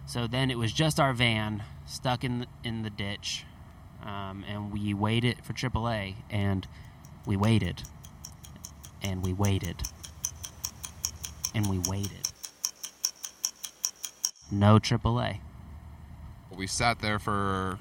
so 0.05 0.27
then 0.27 0.51
it 0.51 0.57
was 0.57 0.73
just 0.73 0.99
our 0.99 1.13
van 1.13 1.63
stuck 1.85 2.25
in 2.25 2.39
the, 2.39 2.47
in 2.65 2.81
the 2.81 2.89
ditch, 2.89 3.45
um, 4.03 4.43
and 4.45 4.73
we 4.73 4.93
waited 4.93 5.37
for 5.41 5.53
AAA, 5.53 6.15
and 6.29 6.67
we 7.25 7.37
waited, 7.37 7.83
and 9.01 9.23
we 9.23 9.31
waited, 9.31 9.83
and 11.55 11.69
we 11.69 11.79
waited. 11.87 12.26
No 14.51 14.79
AAA. 14.79 15.39
We 16.55 16.67
sat 16.67 16.99
there 16.99 17.19
for 17.19 17.79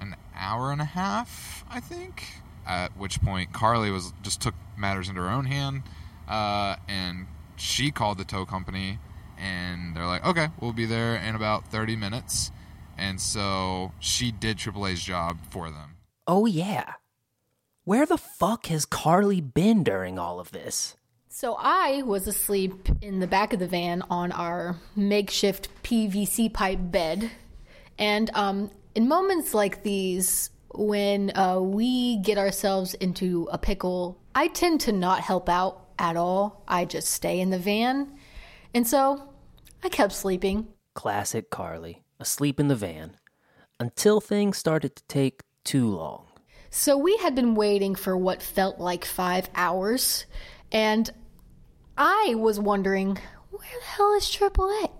an 0.00 0.16
hour 0.34 0.72
and 0.72 0.80
a 0.80 0.86
half, 0.86 1.64
I 1.70 1.80
think. 1.80 2.24
At 2.66 2.96
which 2.96 3.20
point, 3.20 3.52
Carly 3.52 3.90
was 3.90 4.12
just 4.22 4.40
took 4.40 4.54
matters 4.76 5.08
into 5.08 5.20
her 5.20 5.28
own 5.28 5.46
hand, 5.46 5.82
uh, 6.28 6.76
and 6.88 7.26
she 7.56 7.90
called 7.90 8.18
the 8.18 8.24
tow 8.24 8.46
company, 8.46 8.98
and 9.36 9.96
they're 9.96 10.06
like, 10.06 10.24
"Okay, 10.24 10.48
we'll 10.60 10.72
be 10.72 10.86
there 10.86 11.16
in 11.16 11.34
about 11.34 11.66
thirty 11.66 11.96
minutes." 11.96 12.52
And 12.96 13.20
so 13.20 13.92
she 13.98 14.30
did 14.30 14.58
AAA's 14.58 15.02
job 15.02 15.38
for 15.50 15.70
them. 15.70 15.96
Oh, 16.26 16.46
yeah. 16.46 16.94
Where 17.84 18.06
the 18.06 18.18
fuck 18.18 18.66
has 18.66 18.84
Carly 18.84 19.40
been 19.40 19.82
during 19.82 20.18
all 20.18 20.38
of 20.38 20.52
this? 20.52 20.96
So 21.34 21.56
I 21.58 22.02
was 22.02 22.28
asleep 22.28 22.90
in 23.00 23.18
the 23.18 23.26
back 23.26 23.54
of 23.54 23.58
the 23.58 23.66
van 23.66 24.02
on 24.10 24.32
our 24.32 24.76
makeshift 24.94 25.70
PVC 25.82 26.52
pipe 26.52 26.78
bed. 26.78 27.30
And 27.98 28.30
um, 28.34 28.70
in 28.94 29.08
moments 29.08 29.54
like 29.54 29.82
these, 29.82 30.50
when 30.74 31.34
uh, 31.34 31.58
we 31.58 32.18
get 32.18 32.36
ourselves 32.36 32.92
into 32.92 33.48
a 33.50 33.56
pickle, 33.56 34.20
I 34.34 34.48
tend 34.48 34.82
to 34.82 34.92
not 34.92 35.20
help 35.20 35.48
out 35.48 35.88
at 35.98 36.18
all. 36.18 36.62
I 36.68 36.84
just 36.84 37.08
stay 37.08 37.40
in 37.40 37.48
the 37.48 37.58
van. 37.58 38.12
And 38.74 38.86
so 38.86 39.32
I 39.82 39.88
kept 39.88 40.12
sleeping. 40.12 40.68
Classic 40.94 41.48
Carly, 41.48 42.02
asleep 42.20 42.60
in 42.60 42.68
the 42.68 42.76
van, 42.76 43.16
until 43.80 44.20
things 44.20 44.58
started 44.58 44.96
to 44.96 45.02
take 45.08 45.40
too 45.64 45.88
long. 45.88 46.26
So 46.68 46.98
we 46.98 47.16
had 47.16 47.34
been 47.34 47.54
waiting 47.54 47.94
for 47.94 48.18
what 48.18 48.42
felt 48.42 48.78
like 48.78 49.06
five 49.06 49.48
hours, 49.54 50.26
and 50.70 51.10
I 52.04 52.34
was 52.36 52.58
wondering, 52.58 53.16
where 53.50 53.78
the 53.78 53.86
hell 53.86 54.12
is 54.14 54.24
AAA? 54.24 54.90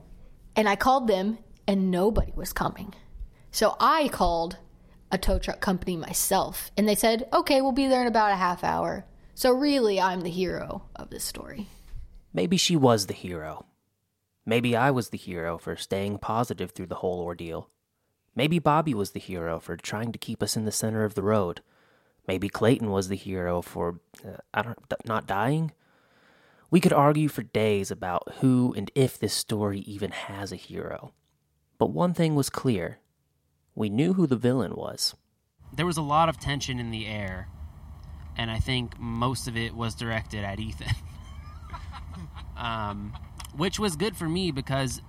And 0.55 0.69
I 0.69 0.77
called 0.77 1.09
them, 1.09 1.39
and 1.67 1.91
nobody 1.91 2.31
was 2.37 2.53
coming. 2.53 2.95
So 3.51 3.75
I 3.81 4.07
called 4.07 4.59
a 5.11 5.19
tow 5.19 5.41
truck 5.41 5.61
company 5.61 5.97
myself, 5.97 6.71
and 6.77 6.89
they 6.89 6.95
said, 6.95 7.29
okay, 7.33 7.61
we'll 7.61 7.73
be 7.73 7.89
there 7.89 8.03
in 8.03 8.07
about 8.07 8.31
a 8.31 8.37
half 8.37 8.63
hour. 8.63 9.05
So 9.35 9.51
really, 9.51 10.01
I'm 10.01 10.21
the 10.21 10.31
hero 10.31 10.85
of 10.95 11.11
this 11.11 11.25
story. 11.25 11.67
Maybe 12.33 12.57
she 12.57 12.77
was 12.77 13.07
the 13.07 13.15
hero. 13.15 13.67
Maybe 14.47 14.77
I 14.77 14.93
was 14.93 15.09
the 15.09 15.19
hero 15.19 15.59
for 15.59 15.75
staying 15.75 16.19
positive 16.19 16.71
through 16.71 16.87
the 16.87 17.03
whole 17.03 17.21
ordeal. 17.21 17.69
Maybe 18.37 18.61
Bobby 18.61 18.95
was 18.95 19.11
the 19.11 19.19
hero 19.19 19.59
for 19.59 19.77
trying 19.77 20.13
to 20.13 20.21
keep 20.21 20.41
us 20.41 20.57
in 20.57 20.67
the 20.67 20.71
center 20.71 21.03
of 21.03 21.17
the 21.17 21.25
road. 21.25 21.63
Maybe 22.29 22.49
Clayton 22.49 22.93
was 22.93 23.09
the 23.09 23.17
hero 23.17 23.61
for 23.61 23.99
uh, 24.25 24.37
I 24.55 24.63
don't 24.63 24.79
not 25.05 25.27
dying. 25.27 25.73
We 26.73 26.81
could 26.81 26.95
argue 26.95 27.29
for 27.29 27.43
days 27.43 27.91
about 27.91 28.37
who 28.41 28.73
and 28.75 28.91
if 28.95 29.19
this 29.19 29.35
story 29.35 29.81
even 29.81 30.11
has 30.11 30.52
a 30.52 30.57
hero. 30.57 31.12
But 31.76 31.91
one 31.91 32.14
thing 32.14 32.35
was 32.35 32.49
clear. 32.49 32.99
We 33.75 33.91
knew 33.91 34.14
who 34.14 34.26
the 34.26 34.37
villain 34.37 34.75
was. 34.75 35.14
There 35.71 35.85
was 35.85 35.99
a 35.99 36.02
lot 36.02 36.31
of 36.31 36.41
tension 36.41 36.81
in 36.81 36.91
the 36.91 37.07
air, 37.07 37.49
and 38.38 38.50
I 38.50 38.59
think 38.59 38.99
most 38.99 39.47
of 39.49 39.55
it 39.55 39.75
was 39.75 39.95
directed 39.95 40.45
at 40.45 40.59
Ethan. 40.59 40.95
um, 42.57 43.12
which 43.55 43.79
was 43.79 43.95
good 43.95 44.17
for 44.17 44.26
me 44.26 44.50
because 44.50 45.02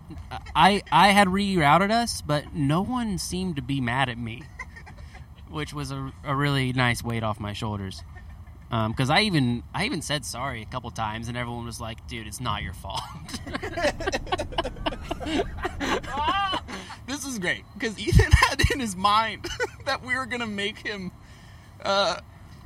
I 0.54 0.84
I 0.92 1.12
had 1.12 1.30
rerouted 1.30 1.92
us, 1.92 2.22
but 2.22 2.54
no 2.54 2.82
one 2.82 3.18
seemed 3.18 3.56
to 3.56 3.62
be 3.62 3.80
mad 3.80 4.10
at 4.10 4.18
me, 4.18 4.44
which 5.50 5.74
was 5.74 5.92
a, 5.92 6.12
a 6.26 6.36
really 6.36 6.74
nice 6.74 7.02
weight 7.02 7.24
off 7.24 7.40
my 7.40 7.54
shoulders. 7.54 8.04
Because 8.74 9.12
I 9.12 9.22
even 9.22 9.62
I 9.72 9.86
even 9.86 10.02
said 10.02 10.26
sorry 10.26 10.64
a 10.64 10.66
couple 10.66 10.90
times, 10.90 11.28
and 11.28 11.38
everyone 11.38 11.66
was 11.66 11.80
like, 11.80 12.08
"Dude, 12.08 12.26
it's 12.26 12.42
not 12.42 12.64
your 12.64 12.74
fault." 12.74 13.04
this 17.06 17.24
was 17.24 17.38
great 17.38 17.66
because 17.76 18.00
Ethan 18.00 18.32
had 18.32 18.72
in 18.72 18.80
his 18.80 18.96
mind 18.96 19.48
that 19.86 20.04
we 20.04 20.16
were 20.16 20.26
gonna 20.26 20.48
make 20.48 20.80
him 20.80 21.12
uh, 21.84 22.20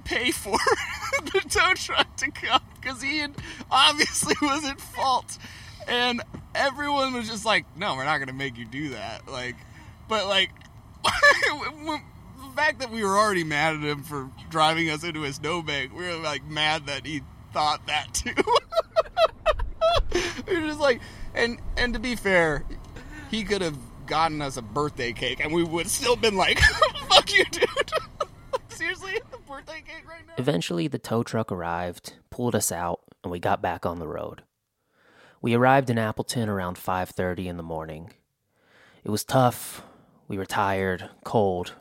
pay 0.05 0.31
for 0.31 0.57
the 1.25 1.41
tow 1.49 1.73
truck 1.73 2.15
to 2.17 2.31
come 2.31 2.61
because 2.79 3.01
he 3.01 3.17
had 3.17 3.33
obviously 3.69 4.35
was 4.41 4.63
at 4.63 4.79
fault, 4.79 5.37
and 5.89 6.21
everyone 6.55 7.15
was 7.15 7.27
just 7.27 7.43
like, 7.43 7.65
"No, 7.75 7.95
we're 7.95 8.05
not 8.05 8.19
gonna 8.19 8.31
make 8.31 8.57
you 8.57 8.63
do 8.63 8.91
that." 8.91 9.27
Like, 9.27 9.57
but 10.07 10.25
like. 10.27 10.51
The 12.37 12.55
fact 12.55 12.79
that 12.79 12.91
we 12.91 13.03
were 13.03 13.17
already 13.17 13.43
mad 13.43 13.75
at 13.75 13.81
him 13.81 14.03
for 14.03 14.29
driving 14.49 14.89
us 14.89 15.03
into 15.03 15.23
a 15.23 15.33
snowbank, 15.33 15.93
we 15.93 16.05
were 16.05 16.17
like 16.17 16.45
mad 16.45 16.87
that 16.87 17.05
he 17.05 17.21
thought 17.53 17.85
that 17.87 18.13
too. 18.13 18.33
we 20.47 20.59
were 20.59 20.67
just 20.67 20.79
like, 20.79 21.01
and 21.33 21.59
and 21.75 21.93
to 21.93 21.99
be 21.99 22.15
fair, 22.15 22.63
he 23.29 23.43
could 23.43 23.61
have 23.61 23.77
gotten 24.05 24.41
us 24.41 24.57
a 24.57 24.61
birthday 24.61 25.13
cake, 25.13 25.39
and 25.39 25.53
we 25.53 25.63
would 25.63 25.87
still 25.87 26.15
been 26.15 26.35
like, 26.35 26.59
"Fuck 27.09 27.33
you, 27.33 27.45
dude." 27.45 27.91
Seriously, 28.69 29.19
a 29.33 29.37
birthday 29.39 29.83
cake 29.85 30.07
right 30.07 30.25
now. 30.27 30.33
Eventually, 30.37 30.87
the 30.87 30.99
tow 30.99 31.23
truck 31.23 31.51
arrived, 31.51 32.13
pulled 32.29 32.55
us 32.55 32.71
out, 32.71 33.01
and 33.23 33.31
we 33.31 33.39
got 33.39 33.61
back 33.61 33.85
on 33.85 33.99
the 33.99 34.07
road. 34.07 34.43
We 35.41 35.53
arrived 35.53 35.89
in 35.89 35.97
Appleton 35.97 36.49
around 36.49 36.77
5:30 36.77 37.47
in 37.47 37.57
the 37.57 37.63
morning. 37.63 38.13
It 39.03 39.11
was 39.11 39.23
tough. 39.23 39.83
We 40.27 40.37
were 40.37 40.45
tired, 40.45 41.09
cold, 41.23 41.73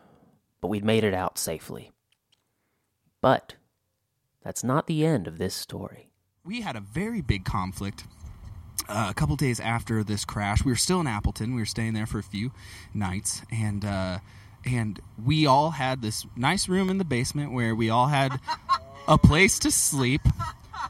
but 0.60 0.68
we'd 0.68 0.84
made 0.84 1.04
it 1.04 1.14
out 1.14 1.38
safely. 1.38 1.92
But 3.20 3.54
that's 4.42 4.62
not 4.64 4.86
the 4.86 5.04
end 5.04 5.26
of 5.26 5.38
this 5.38 5.54
story. 5.54 6.10
we 6.44 6.60
had 6.60 6.76
a 6.76 6.80
very 6.80 7.20
big 7.20 7.44
conflict 7.44 8.04
uh, 8.88 9.08
a 9.10 9.14
couple 9.14 9.34
days 9.36 9.58
after 9.58 10.04
this 10.04 10.24
crash. 10.24 10.64
We 10.64 10.70
were 10.70 10.76
still 10.76 11.00
in 11.00 11.06
Appleton. 11.06 11.54
We 11.54 11.60
were 11.62 11.66
staying 11.66 11.94
there 11.94 12.06
for 12.06 12.18
a 12.18 12.22
few 12.22 12.52
nights, 12.94 13.42
and 13.50 13.84
uh, 13.84 14.18
and 14.64 15.00
we 15.24 15.46
all 15.46 15.70
had 15.70 16.02
this 16.02 16.24
nice 16.36 16.68
room 16.68 16.88
in 16.90 16.98
the 16.98 17.04
basement 17.04 17.52
where 17.52 17.74
we 17.74 17.90
all 17.90 18.06
had 18.06 18.38
a 19.08 19.18
place 19.18 19.58
to 19.60 19.70
sleep. 19.70 20.20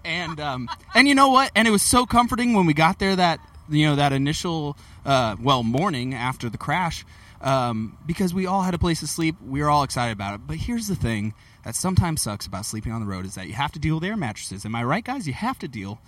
And 0.05 0.39
um, 0.41 0.69
and 0.95 1.09
you 1.09 1.15
know 1.15 1.31
what? 1.31 1.51
And 1.55 1.67
it 1.67 1.71
was 1.71 1.83
so 1.83 2.05
comforting 2.07 2.53
when 2.53 2.67
we 2.67 2.75
got 2.75 2.99
there 2.99 3.17
that 3.17 3.41
you 3.69 3.87
know 3.87 3.97
that 3.97 4.13
initial 4.13 4.77
uh, 5.07 5.37
well 5.41 5.63
morning 5.63 6.13
after 6.15 6.51
the 6.51 6.59
crash 6.59 7.05
um, 7.47 7.97
because 8.05 8.35
we 8.35 8.47
all 8.47 8.63
had 8.63 8.75
a 8.75 8.79
place 8.79 9.01
to 9.01 9.07
sleep. 9.07 9.37
We 9.41 9.63
were 9.63 9.71
all 9.71 9.85
excited 9.85 10.13
about 10.13 10.35
it. 10.35 10.41
But 10.47 10.57
here's 10.57 10.89
the 10.89 10.97
thing 10.97 11.33
that 11.65 11.77
sometimes 11.77 12.21
sucks 12.21 12.45
about 12.45 12.67
sleeping 12.67 12.91
on 12.91 13.01
the 13.01 13.07
road 13.07 13.25
is 13.25 13.37
that 13.37 13.47
you 13.47 13.55
have 13.55 13.71
to 13.73 13.79
deal 13.79 13.95
with 13.95 14.05
air 14.05 14.17
mattresses. 14.17 14.65
Am 14.67 14.75
I 14.75 14.83
right, 14.83 15.05
guys? 15.05 15.29
You 15.29 15.33
have 15.33 15.59
to 15.61 15.69
deal 15.69 16.01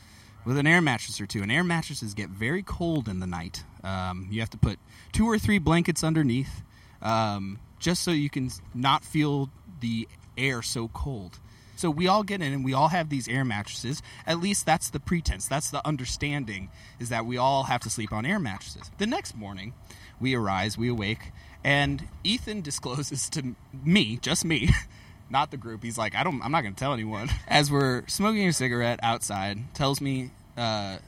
with 0.44 0.58
an 0.58 0.66
air 0.66 0.80
mattress 0.80 1.20
or 1.20 1.26
two. 1.26 1.40
And 1.40 1.52
air 1.52 1.62
mattresses 1.62 2.12
get 2.12 2.28
very 2.28 2.64
cold 2.64 3.08
in 3.08 3.20
the 3.20 3.26
night. 3.26 3.62
Um, 3.84 4.26
you 4.32 4.40
have 4.40 4.50
to 4.50 4.58
put 4.58 4.80
two 5.12 5.26
or 5.30 5.38
three 5.38 5.58
blankets 5.58 6.02
underneath 6.02 6.62
um, 7.00 7.60
just 7.78 8.02
so 8.02 8.10
you 8.10 8.30
can 8.30 8.50
not 8.74 9.04
feel 9.04 9.48
the 9.80 10.08
air 10.36 10.60
so 10.60 10.88
cold. 10.88 11.38
So 11.78 11.90
we 11.90 12.08
all 12.08 12.24
get 12.24 12.42
in 12.42 12.52
and 12.52 12.64
we 12.64 12.74
all 12.74 12.88
have 12.88 13.08
these 13.08 13.28
air 13.28 13.44
mattresses. 13.44 14.02
At 14.26 14.40
least 14.40 14.66
that's 14.66 14.90
the 14.90 14.98
pretense. 14.98 15.46
That's 15.46 15.70
the 15.70 15.86
understanding 15.86 16.70
is 16.98 17.10
that 17.10 17.24
we 17.24 17.36
all 17.36 17.62
have 17.62 17.82
to 17.82 17.90
sleep 17.90 18.12
on 18.12 18.26
air 18.26 18.40
mattresses. 18.40 18.90
The 18.98 19.06
next 19.06 19.36
morning, 19.36 19.74
we 20.20 20.34
arise, 20.34 20.76
we 20.76 20.88
awake, 20.88 21.32
and 21.64 22.06
Ethan 22.24 22.60
discloses 22.62 23.28
to 23.30 23.54
me, 23.84 24.18
just 24.18 24.44
me, 24.44 24.70
not 25.30 25.50
the 25.50 25.56
group. 25.56 25.82
He's 25.82 25.98
like, 25.98 26.14
I 26.14 26.24
don't, 26.24 26.42
I'm 26.42 26.52
not 26.52 26.62
going 26.62 26.74
to 26.74 26.78
tell 26.78 26.92
anyone. 26.92 27.28
As 27.46 27.70
we're 27.70 28.06
smoking 28.06 28.46
a 28.48 28.52
cigarette 28.52 29.00
outside, 29.02 29.74
tells 29.74 30.00
me, 30.00 30.30
uh, 30.56 30.98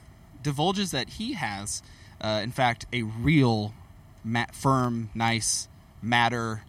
divulges 0.43 0.91
that 0.91 1.09
he 1.09 1.33
has, 1.33 1.81
uh, 2.19 2.41
in 2.43 2.51
fact, 2.51 2.85
a 2.93 3.03
real, 3.03 3.73
mat- 4.23 4.53
firm, 4.55 5.09
nice, 5.13 5.67
matter 6.01 6.63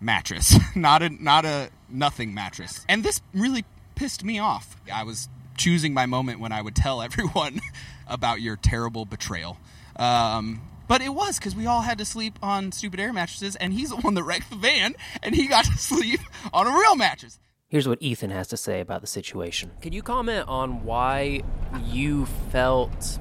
mattress, 0.00 0.58
not 0.76 1.02
a 1.02 1.08
not 1.08 1.44
a 1.44 1.70
nothing 1.88 2.34
mattress. 2.34 2.84
And 2.88 3.02
this 3.02 3.20
really 3.34 3.64
pissed 3.94 4.24
me 4.24 4.38
off. 4.38 4.76
I 4.92 5.04
was 5.04 5.28
choosing 5.56 5.94
my 5.94 6.06
moment 6.06 6.40
when 6.40 6.52
I 6.52 6.62
would 6.62 6.76
tell 6.76 7.02
everyone 7.02 7.60
about 8.06 8.40
your 8.40 8.56
terrible 8.56 9.04
betrayal. 9.04 9.58
Um, 9.96 10.60
But 10.88 11.00
it 11.02 11.08
was 11.14 11.38
because 11.38 11.56
we 11.56 11.66
all 11.66 11.80
had 11.82 11.98
to 11.98 12.04
sleep 12.04 12.38
on 12.42 12.70
stupid 12.72 13.00
air 13.00 13.12
mattresses, 13.12 13.56
and 13.56 13.72
he's 13.72 13.90
the 13.90 13.96
one 13.96 14.14
that 14.14 14.22
wrecked 14.22 14.50
the 14.50 14.56
van, 14.56 14.94
and 15.22 15.34
he 15.34 15.46
got 15.48 15.64
to 15.66 15.72
sleep 15.78 16.20
on 16.52 16.66
a 16.66 16.70
real 16.70 16.94
mattress. 16.96 17.38
Here's 17.68 17.88
what 17.88 18.00
Ethan 18.00 18.30
has 18.30 18.46
to 18.48 18.56
say 18.56 18.80
about 18.80 19.00
the 19.00 19.06
situation. 19.08 19.72
Can 19.80 19.92
you 19.92 20.02
comment 20.02 20.46
on 20.48 20.84
why 20.84 21.42
you 21.84 22.26
felt 22.26 23.18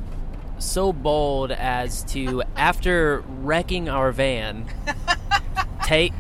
so 0.60 0.94
bold 0.94 1.52
as 1.52 2.04
to, 2.06 2.44
after 2.56 3.24
wrecking 3.28 3.90
our 3.90 4.12
van, 4.12 4.68
take 5.84 6.14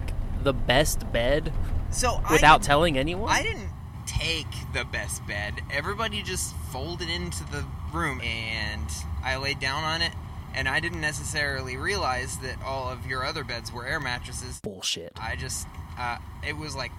the 0.43 0.53
best 0.53 1.11
bed 1.11 1.53
So 1.91 2.19
without 2.31 2.57
didn't- 2.61 2.63
telling 2.67 2.97
anyone? 2.97 3.29
I 3.29 3.43
didn't 3.43 3.69
take 4.07 4.47
the 4.73 4.85
best 4.85 5.25
bed. 5.27 5.53
Everybody 5.71 6.23
just 6.23 6.55
folded 6.71 7.09
into 7.09 7.43
the 7.51 7.63
room, 7.93 8.19
and 8.21 8.87
I 9.23 9.37
laid 9.37 9.59
down 9.59 9.83
on 9.83 10.01
it. 10.01 10.11
And 10.55 10.69
I 10.69 10.79
didn't 10.79 11.01
necessarily 11.01 11.75
realize 11.75 12.37
that 12.37 12.55
all 12.63 12.89
of 12.89 13.05
your 13.05 13.25
other 13.25 13.43
beds 13.43 13.73
were 13.73 13.85
air 13.85 13.99
mattresses. 13.99 14.61
Bullshit. 14.61 15.11
I 15.21 15.35
just, 15.35 15.67
uh, 15.99 16.17
it 16.47 16.55
was 16.55 16.75
like 16.75 16.91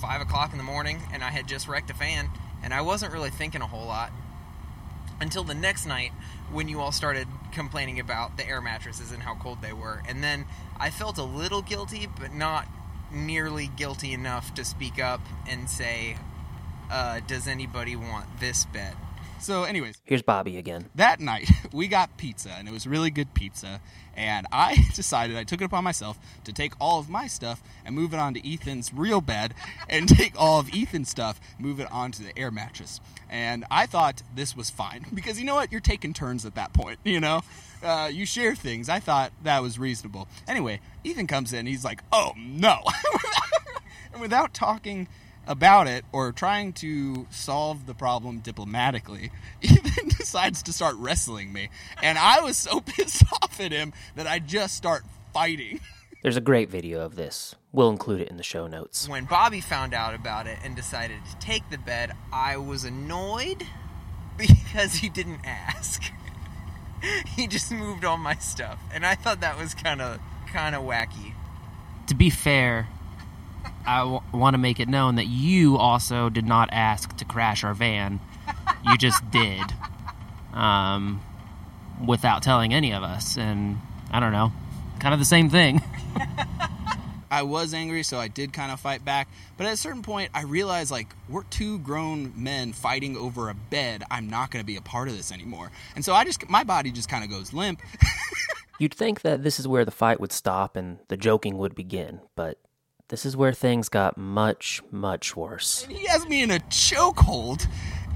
five 0.00 0.22
o'clock 0.22 0.52
in 0.52 0.58
the 0.58 0.64
morning, 0.64 1.00
and 1.12 1.22
I 1.22 1.30
had 1.30 1.46
just 1.46 1.68
wrecked 1.68 1.90
a 1.90 1.94
fan, 1.94 2.30
and 2.62 2.72
I 2.72 2.80
wasn't 2.80 3.12
really 3.12 3.28
thinking 3.28 3.60
a 3.60 3.66
whole 3.66 3.86
lot 3.86 4.12
until 5.20 5.44
the 5.44 5.54
next 5.54 5.86
night 5.86 6.10
when 6.50 6.68
you 6.68 6.80
all 6.80 6.90
started 6.90 7.28
complaining 7.52 8.00
about 8.00 8.36
the 8.36 8.48
air 8.48 8.60
mattresses 8.60 9.12
and 9.12 9.22
how 9.22 9.34
cold 9.34 9.60
they 9.62 9.72
were. 9.72 10.02
And 10.08 10.24
then 10.24 10.46
I 10.78 10.90
felt 10.90 11.18
a 11.18 11.22
little 11.22 11.62
guilty, 11.62 12.08
but 12.18 12.32
not 12.32 12.66
nearly 13.12 13.68
guilty 13.76 14.12
enough 14.14 14.54
to 14.54 14.64
speak 14.64 14.98
up 14.98 15.20
and 15.46 15.68
say, 15.68 16.16
uh, 16.90 17.20
"Does 17.26 17.46
anybody 17.46 17.94
want 17.94 18.40
this 18.40 18.64
bed?" 18.64 18.96
So, 19.42 19.64
anyways, 19.64 20.00
Here's 20.04 20.22
Bobby 20.22 20.56
again. 20.56 20.88
that 20.94 21.18
night 21.18 21.50
we 21.72 21.88
got 21.88 22.16
pizza 22.16 22.50
and 22.50 22.68
it 22.68 22.70
was 22.72 22.86
really 22.86 23.10
good 23.10 23.34
pizza 23.34 23.80
and 24.14 24.46
i 24.52 24.76
decided 24.94 25.36
i 25.36 25.42
took 25.42 25.60
it 25.60 25.64
upon 25.64 25.82
myself 25.82 26.16
to 26.44 26.52
take 26.52 26.74
all 26.80 27.00
of 27.00 27.08
my 27.08 27.26
stuff 27.26 27.60
and 27.84 27.94
move 27.94 28.12
it 28.14 28.18
onto 28.18 28.40
ethan's 28.44 28.92
real 28.94 29.20
bed 29.20 29.52
and 29.88 30.08
take 30.08 30.34
all 30.38 30.60
of 30.60 30.70
ethan's 30.72 31.08
stuff 31.08 31.40
move 31.58 31.80
it 31.80 31.90
onto 31.90 32.22
the 32.22 32.38
air 32.38 32.52
mattress. 32.52 33.00
And 33.28 33.64
i 33.70 33.84
thought 33.86 34.22
this 34.34 34.56
was 34.56 34.70
fine 34.70 35.06
because 35.12 35.40
you 35.40 35.44
know 35.44 35.56
what? 35.56 35.72
You're 35.72 35.80
taking 35.80 36.12
turns 36.12 36.46
at 36.46 36.54
that 36.54 36.72
point 36.72 37.00
you 37.02 37.18
know? 37.18 37.42
Uh, 37.82 38.08
you 38.12 38.24
share 38.24 38.54
things. 38.54 38.88
I 38.88 39.00
thought 39.00 39.32
that 39.42 39.60
was 39.60 39.76
reasonable. 39.76 40.28
Anyway 40.46 40.80
ethan 41.02 41.26
comes 41.26 41.52
in. 41.52 41.66
He's 41.66 41.84
like 41.84 42.02
oh 42.12 42.32
no. 42.36 42.78
And 44.12 44.20
without 44.20 44.54
talking 44.54 45.08
about 45.46 45.88
it 45.88 46.04
or 46.12 46.32
trying 46.32 46.72
to 46.74 47.26
solve 47.30 47.86
the 47.86 47.94
problem 47.94 48.38
diplomatically, 48.38 49.30
Ethan 49.62 50.08
decides 50.08 50.62
to 50.64 50.72
start 50.72 50.94
wrestling 50.96 51.52
me. 51.52 51.68
And 52.02 52.18
I 52.18 52.40
was 52.40 52.56
so 52.56 52.80
pissed 52.86 53.24
off 53.32 53.60
at 53.60 53.72
him 53.72 53.92
that 54.16 54.26
I 54.26 54.38
just 54.38 54.74
start 54.74 55.02
fighting. 55.32 55.80
There's 56.22 56.36
a 56.36 56.40
great 56.40 56.70
video 56.70 57.00
of 57.00 57.16
this. 57.16 57.56
We'll 57.72 57.90
include 57.90 58.20
it 58.20 58.28
in 58.28 58.36
the 58.36 58.44
show 58.44 58.68
notes. 58.68 59.08
When 59.08 59.24
Bobby 59.24 59.60
found 59.60 59.92
out 59.92 60.14
about 60.14 60.46
it 60.46 60.58
and 60.62 60.76
decided 60.76 61.18
to 61.30 61.38
take 61.38 61.68
the 61.70 61.78
bed, 61.78 62.12
I 62.32 62.58
was 62.58 62.84
annoyed 62.84 63.66
because 64.38 64.94
he 64.94 65.08
didn't 65.08 65.40
ask. 65.44 66.02
he 67.26 67.48
just 67.48 67.72
moved 67.72 68.04
all 68.04 68.18
my 68.18 68.36
stuff, 68.36 68.78
and 68.92 69.04
I 69.04 69.16
thought 69.16 69.40
that 69.40 69.58
was 69.58 69.74
kind 69.74 70.00
of 70.00 70.20
kind 70.46 70.76
of 70.76 70.82
wacky. 70.82 71.34
To 72.06 72.14
be 72.14 72.30
fair, 72.30 72.88
I 73.86 73.98
w- 74.00 74.20
want 74.32 74.54
to 74.54 74.58
make 74.58 74.80
it 74.80 74.88
known 74.88 75.16
that 75.16 75.26
you 75.26 75.76
also 75.76 76.28
did 76.28 76.46
not 76.46 76.68
ask 76.72 77.16
to 77.16 77.24
crash 77.24 77.64
our 77.64 77.74
van. 77.74 78.20
You 78.84 78.96
just 78.96 79.28
did, 79.30 79.62
um, 80.52 81.22
without 82.06 82.42
telling 82.42 82.72
any 82.74 82.92
of 82.92 83.02
us, 83.02 83.36
and 83.36 83.78
I 84.10 84.20
don't 84.20 84.32
know, 84.32 84.52
kind 85.00 85.12
of 85.14 85.20
the 85.20 85.26
same 85.26 85.50
thing. 85.50 85.82
I 87.30 87.44
was 87.44 87.72
angry, 87.72 88.02
so 88.02 88.18
I 88.18 88.28
did 88.28 88.52
kind 88.52 88.70
of 88.70 88.78
fight 88.78 89.06
back. 89.06 89.26
But 89.56 89.66
at 89.66 89.72
a 89.72 89.76
certain 89.78 90.02
point, 90.02 90.30
I 90.34 90.42
realized 90.42 90.90
like 90.90 91.14
we're 91.30 91.44
two 91.44 91.78
grown 91.78 92.34
men 92.36 92.74
fighting 92.74 93.16
over 93.16 93.48
a 93.48 93.54
bed. 93.54 94.04
I'm 94.10 94.28
not 94.28 94.50
going 94.50 94.62
to 94.62 94.66
be 94.66 94.76
a 94.76 94.82
part 94.82 95.08
of 95.08 95.16
this 95.16 95.32
anymore. 95.32 95.70
And 95.96 96.04
so 96.04 96.12
I 96.12 96.24
just, 96.24 96.46
my 96.50 96.62
body 96.62 96.92
just 96.92 97.08
kind 97.08 97.24
of 97.24 97.30
goes 97.30 97.54
limp. 97.54 97.80
You'd 98.78 98.92
think 98.92 99.22
that 99.22 99.42
this 99.42 99.58
is 99.58 99.66
where 99.66 99.86
the 99.86 99.90
fight 99.90 100.20
would 100.20 100.32
stop 100.32 100.76
and 100.76 100.98
the 101.08 101.16
joking 101.16 101.56
would 101.56 101.74
begin, 101.74 102.20
but 102.36 102.58
this 103.12 103.26
is 103.26 103.36
where 103.36 103.52
things 103.52 103.90
got 103.90 104.16
much, 104.16 104.80
much 104.90 105.36
worse. 105.36 105.84
And 105.84 105.94
he 105.94 106.06
has 106.06 106.26
me 106.26 106.42
in 106.42 106.50
a 106.50 106.60
chokehold 106.60 107.66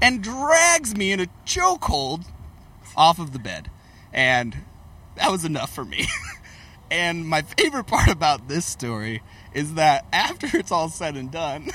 and 0.01 0.23
drags 0.23 0.97
me 0.97 1.11
in 1.11 1.19
a 1.19 1.27
chokehold 1.45 2.25
off 2.95 3.19
of 3.19 3.31
the 3.31 3.37
bed. 3.37 3.69
And 4.11 4.57
that 5.15 5.29
was 5.29 5.45
enough 5.45 5.71
for 5.71 5.85
me. 5.85 6.07
and 6.91 7.27
my 7.27 7.43
favorite 7.43 7.83
part 7.83 8.07
about 8.07 8.47
this 8.47 8.65
story 8.65 9.21
is 9.53 9.75
that 9.75 10.07
after 10.11 10.47
it's 10.57 10.71
all 10.71 10.89
said 10.89 11.15
and 11.15 11.29
done, 11.31 11.69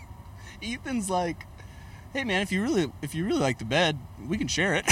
Ethan's 0.62 1.08
like, 1.08 1.46
"Hey 2.12 2.24
man, 2.24 2.42
if 2.42 2.52
you 2.52 2.60
really 2.60 2.92
if 3.00 3.14
you 3.14 3.24
really 3.24 3.40
like 3.40 3.58
the 3.58 3.64
bed, 3.64 3.98
we 4.26 4.36
can 4.36 4.46
share 4.46 4.74
it." 4.74 4.84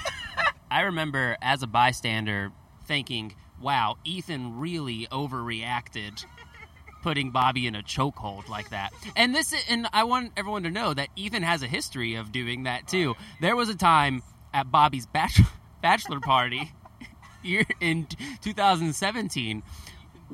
I 0.70 0.80
remember 0.80 1.36
as 1.42 1.62
a 1.62 1.66
bystander 1.66 2.52
thinking, 2.86 3.34
wow, 3.60 3.98
Ethan 4.02 4.58
really 4.58 5.06
overreacted 5.12 6.24
putting 7.02 7.30
Bobby 7.30 7.66
in 7.66 7.74
a 7.74 7.82
chokehold 7.82 8.48
like 8.48 8.70
that. 8.70 8.92
And 9.16 9.34
this 9.34 9.54
and 9.68 9.86
I 9.92 10.04
want 10.04 10.32
everyone 10.36 10.62
to 10.62 10.70
know 10.70 10.94
that 10.94 11.08
Ethan 11.16 11.42
has 11.42 11.62
a 11.62 11.66
history 11.66 12.14
of 12.14 12.32
doing 12.32 12.64
that 12.64 12.86
too. 12.86 13.14
There 13.40 13.56
was 13.56 13.68
a 13.68 13.76
time 13.76 14.22
at 14.54 14.70
Bobby's 14.70 15.06
bachelor, 15.06 15.48
bachelor 15.82 16.20
party 16.20 16.72
year 17.42 17.64
in 17.80 18.06
2017 18.42 19.62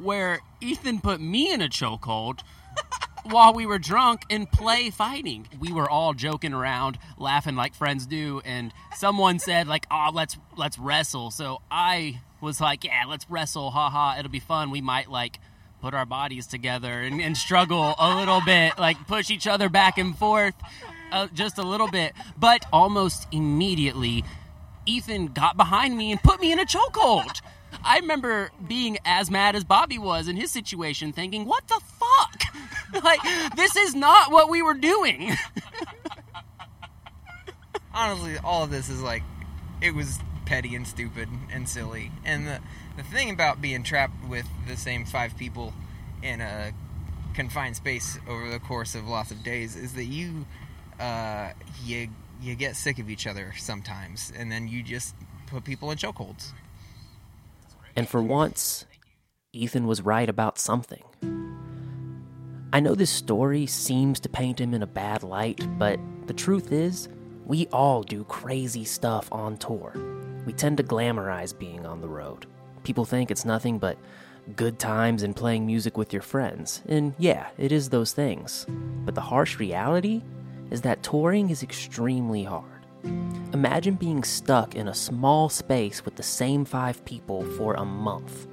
where 0.03 0.41
Ethan 0.61 1.01
put 1.01 1.21
me 1.21 1.53
in 1.53 1.61
a 1.61 1.69
chokehold 1.69 2.41
while 3.25 3.53
we 3.53 3.67
were 3.67 3.79
drunk 3.79 4.23
and 4.31 4.51
play 4.51 4.91
fighting. 4.91 5.49
We 5.59 5.73
were 5.73 5.89
all 5.91 6.15
joking 6.15 6.53
around, 6.53 6.99
laughing 7.19 7.57
like 7.57 7.75
friends 7.75 8.07
do, 8.07 8.41
and 8.45 8.73
someone 8.97 9.39
said 9.39 9.67
like, 9.67 9.87
"Oh, 9.91 10.11
let's 10.13 10.37
let's 10.57 10.79
wrestle." 10.79 11.31
So 11.31 11.63
I 11.71 12.21
was 12.41 12.61
like, 12.61 12.85
"Yeah, 12.85 13.05
let's 13.09 13.29
wrestle. 13.29 13.71
Haha, 13.71 14.19
it'll 14.19 14.31
be 14.31 14.41
fun. 14.41 14.71
We 14.71 14.81
might 14.81 15.11
like 15.11 15.41
put 15.81 15.95
our 15.95 16.07
bodies 16.07 16.47
together 16.47 17.01
and, 17.01 17.21
and 17.21 17.37
struggle 17.37 17.95
a 17.99 18.17
little 18.17 18.41
bit, 18.45 18.79
like 18.79 19.07
push 19.07 19.31
each 19.31 19.47
other 19.47 19.69
back 19.69 19.99
and 19.99 20.17
forth 20.17 20.55
uh, 21.12 21.29
just 21.35 21.59
a 21.59 21.62
little 21.62 21.88
bit." 21.88 22.12
But 22.37 22.67
almost 22.73 23.27
immediately, 23.33 24.25
Ethan 24.87 25.29
got 25.29 25.57
behind 25.57 25.97
me 25.97 26.12
and 26.12 26.23
put 26.23 26.41
me 26.41 26.53
in 26.53 26.59
a 26.59 26.64
chokehold. 26.64 27.41
I 27.85 27.99
remember 27.99 28.51
being 28.67 28.99
as 29.05 29.31
mad 29.31 29.55
as 29.55 29.62
Bobby 29.62 29.99
was 29.99 30.27
in 30.27 30.37
his 30.37 30.51
situation, 30.51 31.12
thinking, 31.12 31.45
"What 31.45 31.67
the 31.69 31.81
fuck? 31.81 32.43
like, 33.05 33.21
this 33.57 33.77
is 33.77 33.95
not 33.95 34.33
what 34.33 34.49
we 34.49 34.62
were 34.62 34.75
doing." 34.75 35.37
honestly, 37.99 38.38
all 38.45 38.62
of 38.64 38.71
this 38.71 38.88
is 38.88 39.03
like, 39.03 39.23
it 39.81 39.95
was 39.95 40.19
petty 40.49 40.75
and 40.75 40.89
stupid 40.89 41.29
and 41.53 41.69
silly. 41.69 42.11
And 42.25 42.47
the 42.47 42.61
the 42.97 43.03
thing 43.03 43.31
about 43.31 43.61
being 43.61 43.83
trapped 43.83 44.25
with 44.27 44.47
the 44.67 44.77
same 44.77 45.05
five 45.05 45.37
people 45.37 45.75
in 46.23 46.41
a 46.41 46.73
confined 47.35 47.77
space 47.77 48.19
over 48.27 48.51
the 48.51 48.59
course 48.59 48.95
of 48.95 49.07
lots 49.07 49.31
of 49.31 49.45
days 49.45 49.77
is 49.77 49.93
that 49.93 50.07
you 50.07 50.47
uh, 50.99 51.51
you 51.85 52.09
you 52.41 52.55
get 52.55 52.77
sick 52.77 52.99
of 52.99 53.11
each 53.11 53.27
other 53.27 53.53
sometimes, 53.59 54.33
and 54.37 54.51
then 54.51 54.69
you 54.69 54.83
just 54.83 55.15
put 55.47 55.65
people 55.65 55.91
in 55.91 55.99
chokeholds. 55.99 56.53
And 57.95 58.09
for 58.09 58.23
once, 58.23 58.87
Ethan 59.53 59.87
was 59.87 60.01
right 60.03 60.29
about 60.29 60.59
something. 60.59 61.03
I 62.73 62.81
know 62.81 62.95
this 62.95 63.11
story 63.11 63.67
seems 63.67 64.19
to 64.21 64.29
paint 64.29 64.61
him 64.61 64.73
in 64.73 64.83
a 64.83 64.87
bad 64.87 65.23
light, 65.23 65.61
but 65.79 65.99
the 66.27 66.35
truth 66.35 66.73
is, 66.73 67.09
we 67.45 67.67
all 67.69 68.03
do 68.03 68.25
crazy 68.25 68.85
stuff 68.85 69.29
on 69.33 69.57
tour. 69.57 70.18
We 70.49 70.55
tend 70.55 70.79
to 70.79 70.83
glamorize 70.83 71.53
being 71.53 71.85
on 71.85 72.01
the 72.01 72.09
road. 72.09 72.47
People 72.83 73.05
think 73.05 73.31
it's 73.31 73.45
nothing 73.45 73.79
but 73.79 73.99
good 74.57 74.79
times 74.79 75.23
and 75.23 75.37
playing 75.37 75.67
music 75.67 75.99
with 75.99 76.11
your 76.11 76.23
friends. 76.23 76.83
And 76.89 77.13
yeah, 77.19 77.49
it 77.59 77.71
is 77.71 77.91
those 77.91 78.13
things. 78.15 78.65
But 79.05 79.15
the 79.15 79.21
harsh 79.21 79.59
reality 79.59 80.23
is 80.71 80.81
that 80.81 81.03
touring 81.03 81.51
is 81.51 81.63
extremely 81.63 82.45
hard. 82.45 82.87
Imagine 83.53 83.97
being 83.97 84.25
stuck 84.25 84.75
in 84.75 84.89
a 84.89 84.95
small 84.95 85.51
space 85.51 86.07
with 86.07 86.17
the 86.17 86.23
same 86.23 86.65
five 86.65 87.05
people 87.05 87.45
for 87.59 87.75
a 87.75 87.85
month. 87.85 88.47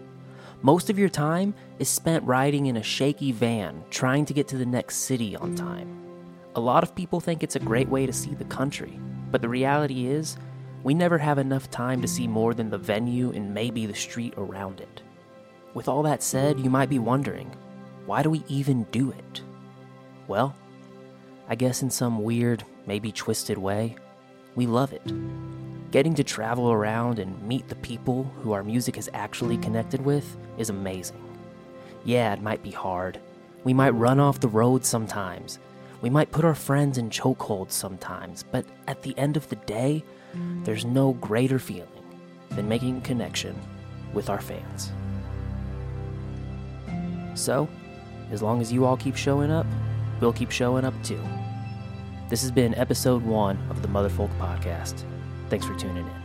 Most 0.63 0.89
of 0.89 0.99
your 0.99 1.07
time 1.07 1.55
is 1.79 1.87
spent 1.87 2.25
riding 2.25 2.65
in 2.65 2.75
a 2.75 2.83
shaky 2.83 3.31
van 3.31 3.85
trying 3.89 4.25
to 4.25 4.33
get 4.33 4.49
to 4.49 4.57
the 4.57 4.65
next 4.65 4.97
city 4.97 5.37
on 5.37 5.55
time. 5.55 5.97
A 6.55 6.59
lot 6.59 6.83
of 6.83 6.93
people 6.93 7.21
think 7.21 7.41
it's 7.41 7.55
a 7.55 7.59
great 7.59 7.87
way 7.87 8.05
to 8.05 8.11
see 8.11 8.33
the 8.33 8.43
country, 8.43 8.99
but 9.31 9.41
the 9.41 9.47
reality 9.47 10.07
is, 10.07 10.35
we 10.85 10.93
never 10.93 11.17
have 11.17 11.39
enough 11.39 11.71
time 11.71 11.99
to 11.99 12.07
see 12.07 12.27
more 12.27 12.53
than 12.53 12.69
the 12.69 12.77
venue 12.77 13.31
and 13.31 13.51
maybe 13.51 13.87
the 13.87 13.95
street 13.95 14.35
around 14.37 14.79
it. 14.79 15.01
With 15.73 15.87
all 15.87 16.03
that 16.03 16.21
said, 16.21 16.59
you 16.59 16.69
might 16.69 16.91
be 16.91 16.99
wondering, 16.99 17.51
why 18.05 18.21
do 18.21 18.29
we 18.29 18.43
even 18.47 18.83
do 18.91 19.09
it? 19.09 19.41
Well, 20.27 20.55
I 21.49 21.55
guess 21.55 21.81
in 21.81 21.89
some 21.89 22.21
weird, 22.21 22.63
maybe 22.85 23.11
twisted 23.11 23.57
way, 23.57 23.95
we 24.53 24.67
love 24.67 24.93
it. 24.93 25.01
Getting 25.89 26.13
to 26.13 26.23
travel 26.23 26.71
around 26.71 27.17
and 27.17 27.41
meet 27.41 27.67
the 27.67 27.75
people 27.77 28.31
who 28.43 28.51
our 28.51 28.63
music 28.63 28.95
is 28.95 29.09
actually 29.11 29.57
connected 29.57 30.05
with 30.05 30.37
is 30.59 30.69
amazing. 30.69 31.17
Yeah, 32.03 32.31
it 32.31 32.43
might 32.43 32.61
be 32.61 32.69
hard. 32.69 33.19
We 33.63 33.73
might 33.73 33.89
run 33.95 34.19
off 34.19 34.39
the 34.39 34.49
road 34.49 34.85
sometimes. 34.85 35.57
We 36.01 36.11
might 36.11 36.31
put 36.31 36.45
our 36.45 36.53
friends 36.53 36.99
in 36.99 37.09
chokeholds 37.09 37.71
sometimes, 37.71 38.43
but 38.43 38.67
at 38.87 39.01
the 39.01 39.17
end 39.17 39.35
of 39.35 39.49
the 39.49 39.55
day, 39.55 40.03
there's 40.63 40.85
no 40.85 41.13
greater 41.13 41.59
feeling 41.59 41.87
than 42.51 42.67
making 42.67 42.97
a 42.97 43.01
connection 43.01 43.55
with 44.13 44.29
our 44.29 44.41
fans. 44.41 44.91
So, 47.35 47.67
as 48.31 48.41
long 48.41 48.61
as 48.61 48.71
you 48.71 48.85
all 48.85 48.97
keep 48.97 49.15
showing 49.15 49.51
up, 49.51 49.65
we'll 50.19 50.33
keep 50.33 50.51
showing 50.51 50.85
up 50.85 50.93
too. 51.03 51.21
This 52.29 52.41
has 52.41 52.51
been 52.51 52.73
episode 52.75 53.23
one 53.23 53.57
of 53.69 53.81
the 53.81 53.87
Motherfolk 53.87 54.35
Podcast. 54.39 55.03
Thanks 55.49 55.65
for 55.65 55.75
tuning 55.77 56.07
in. 56.07 56.24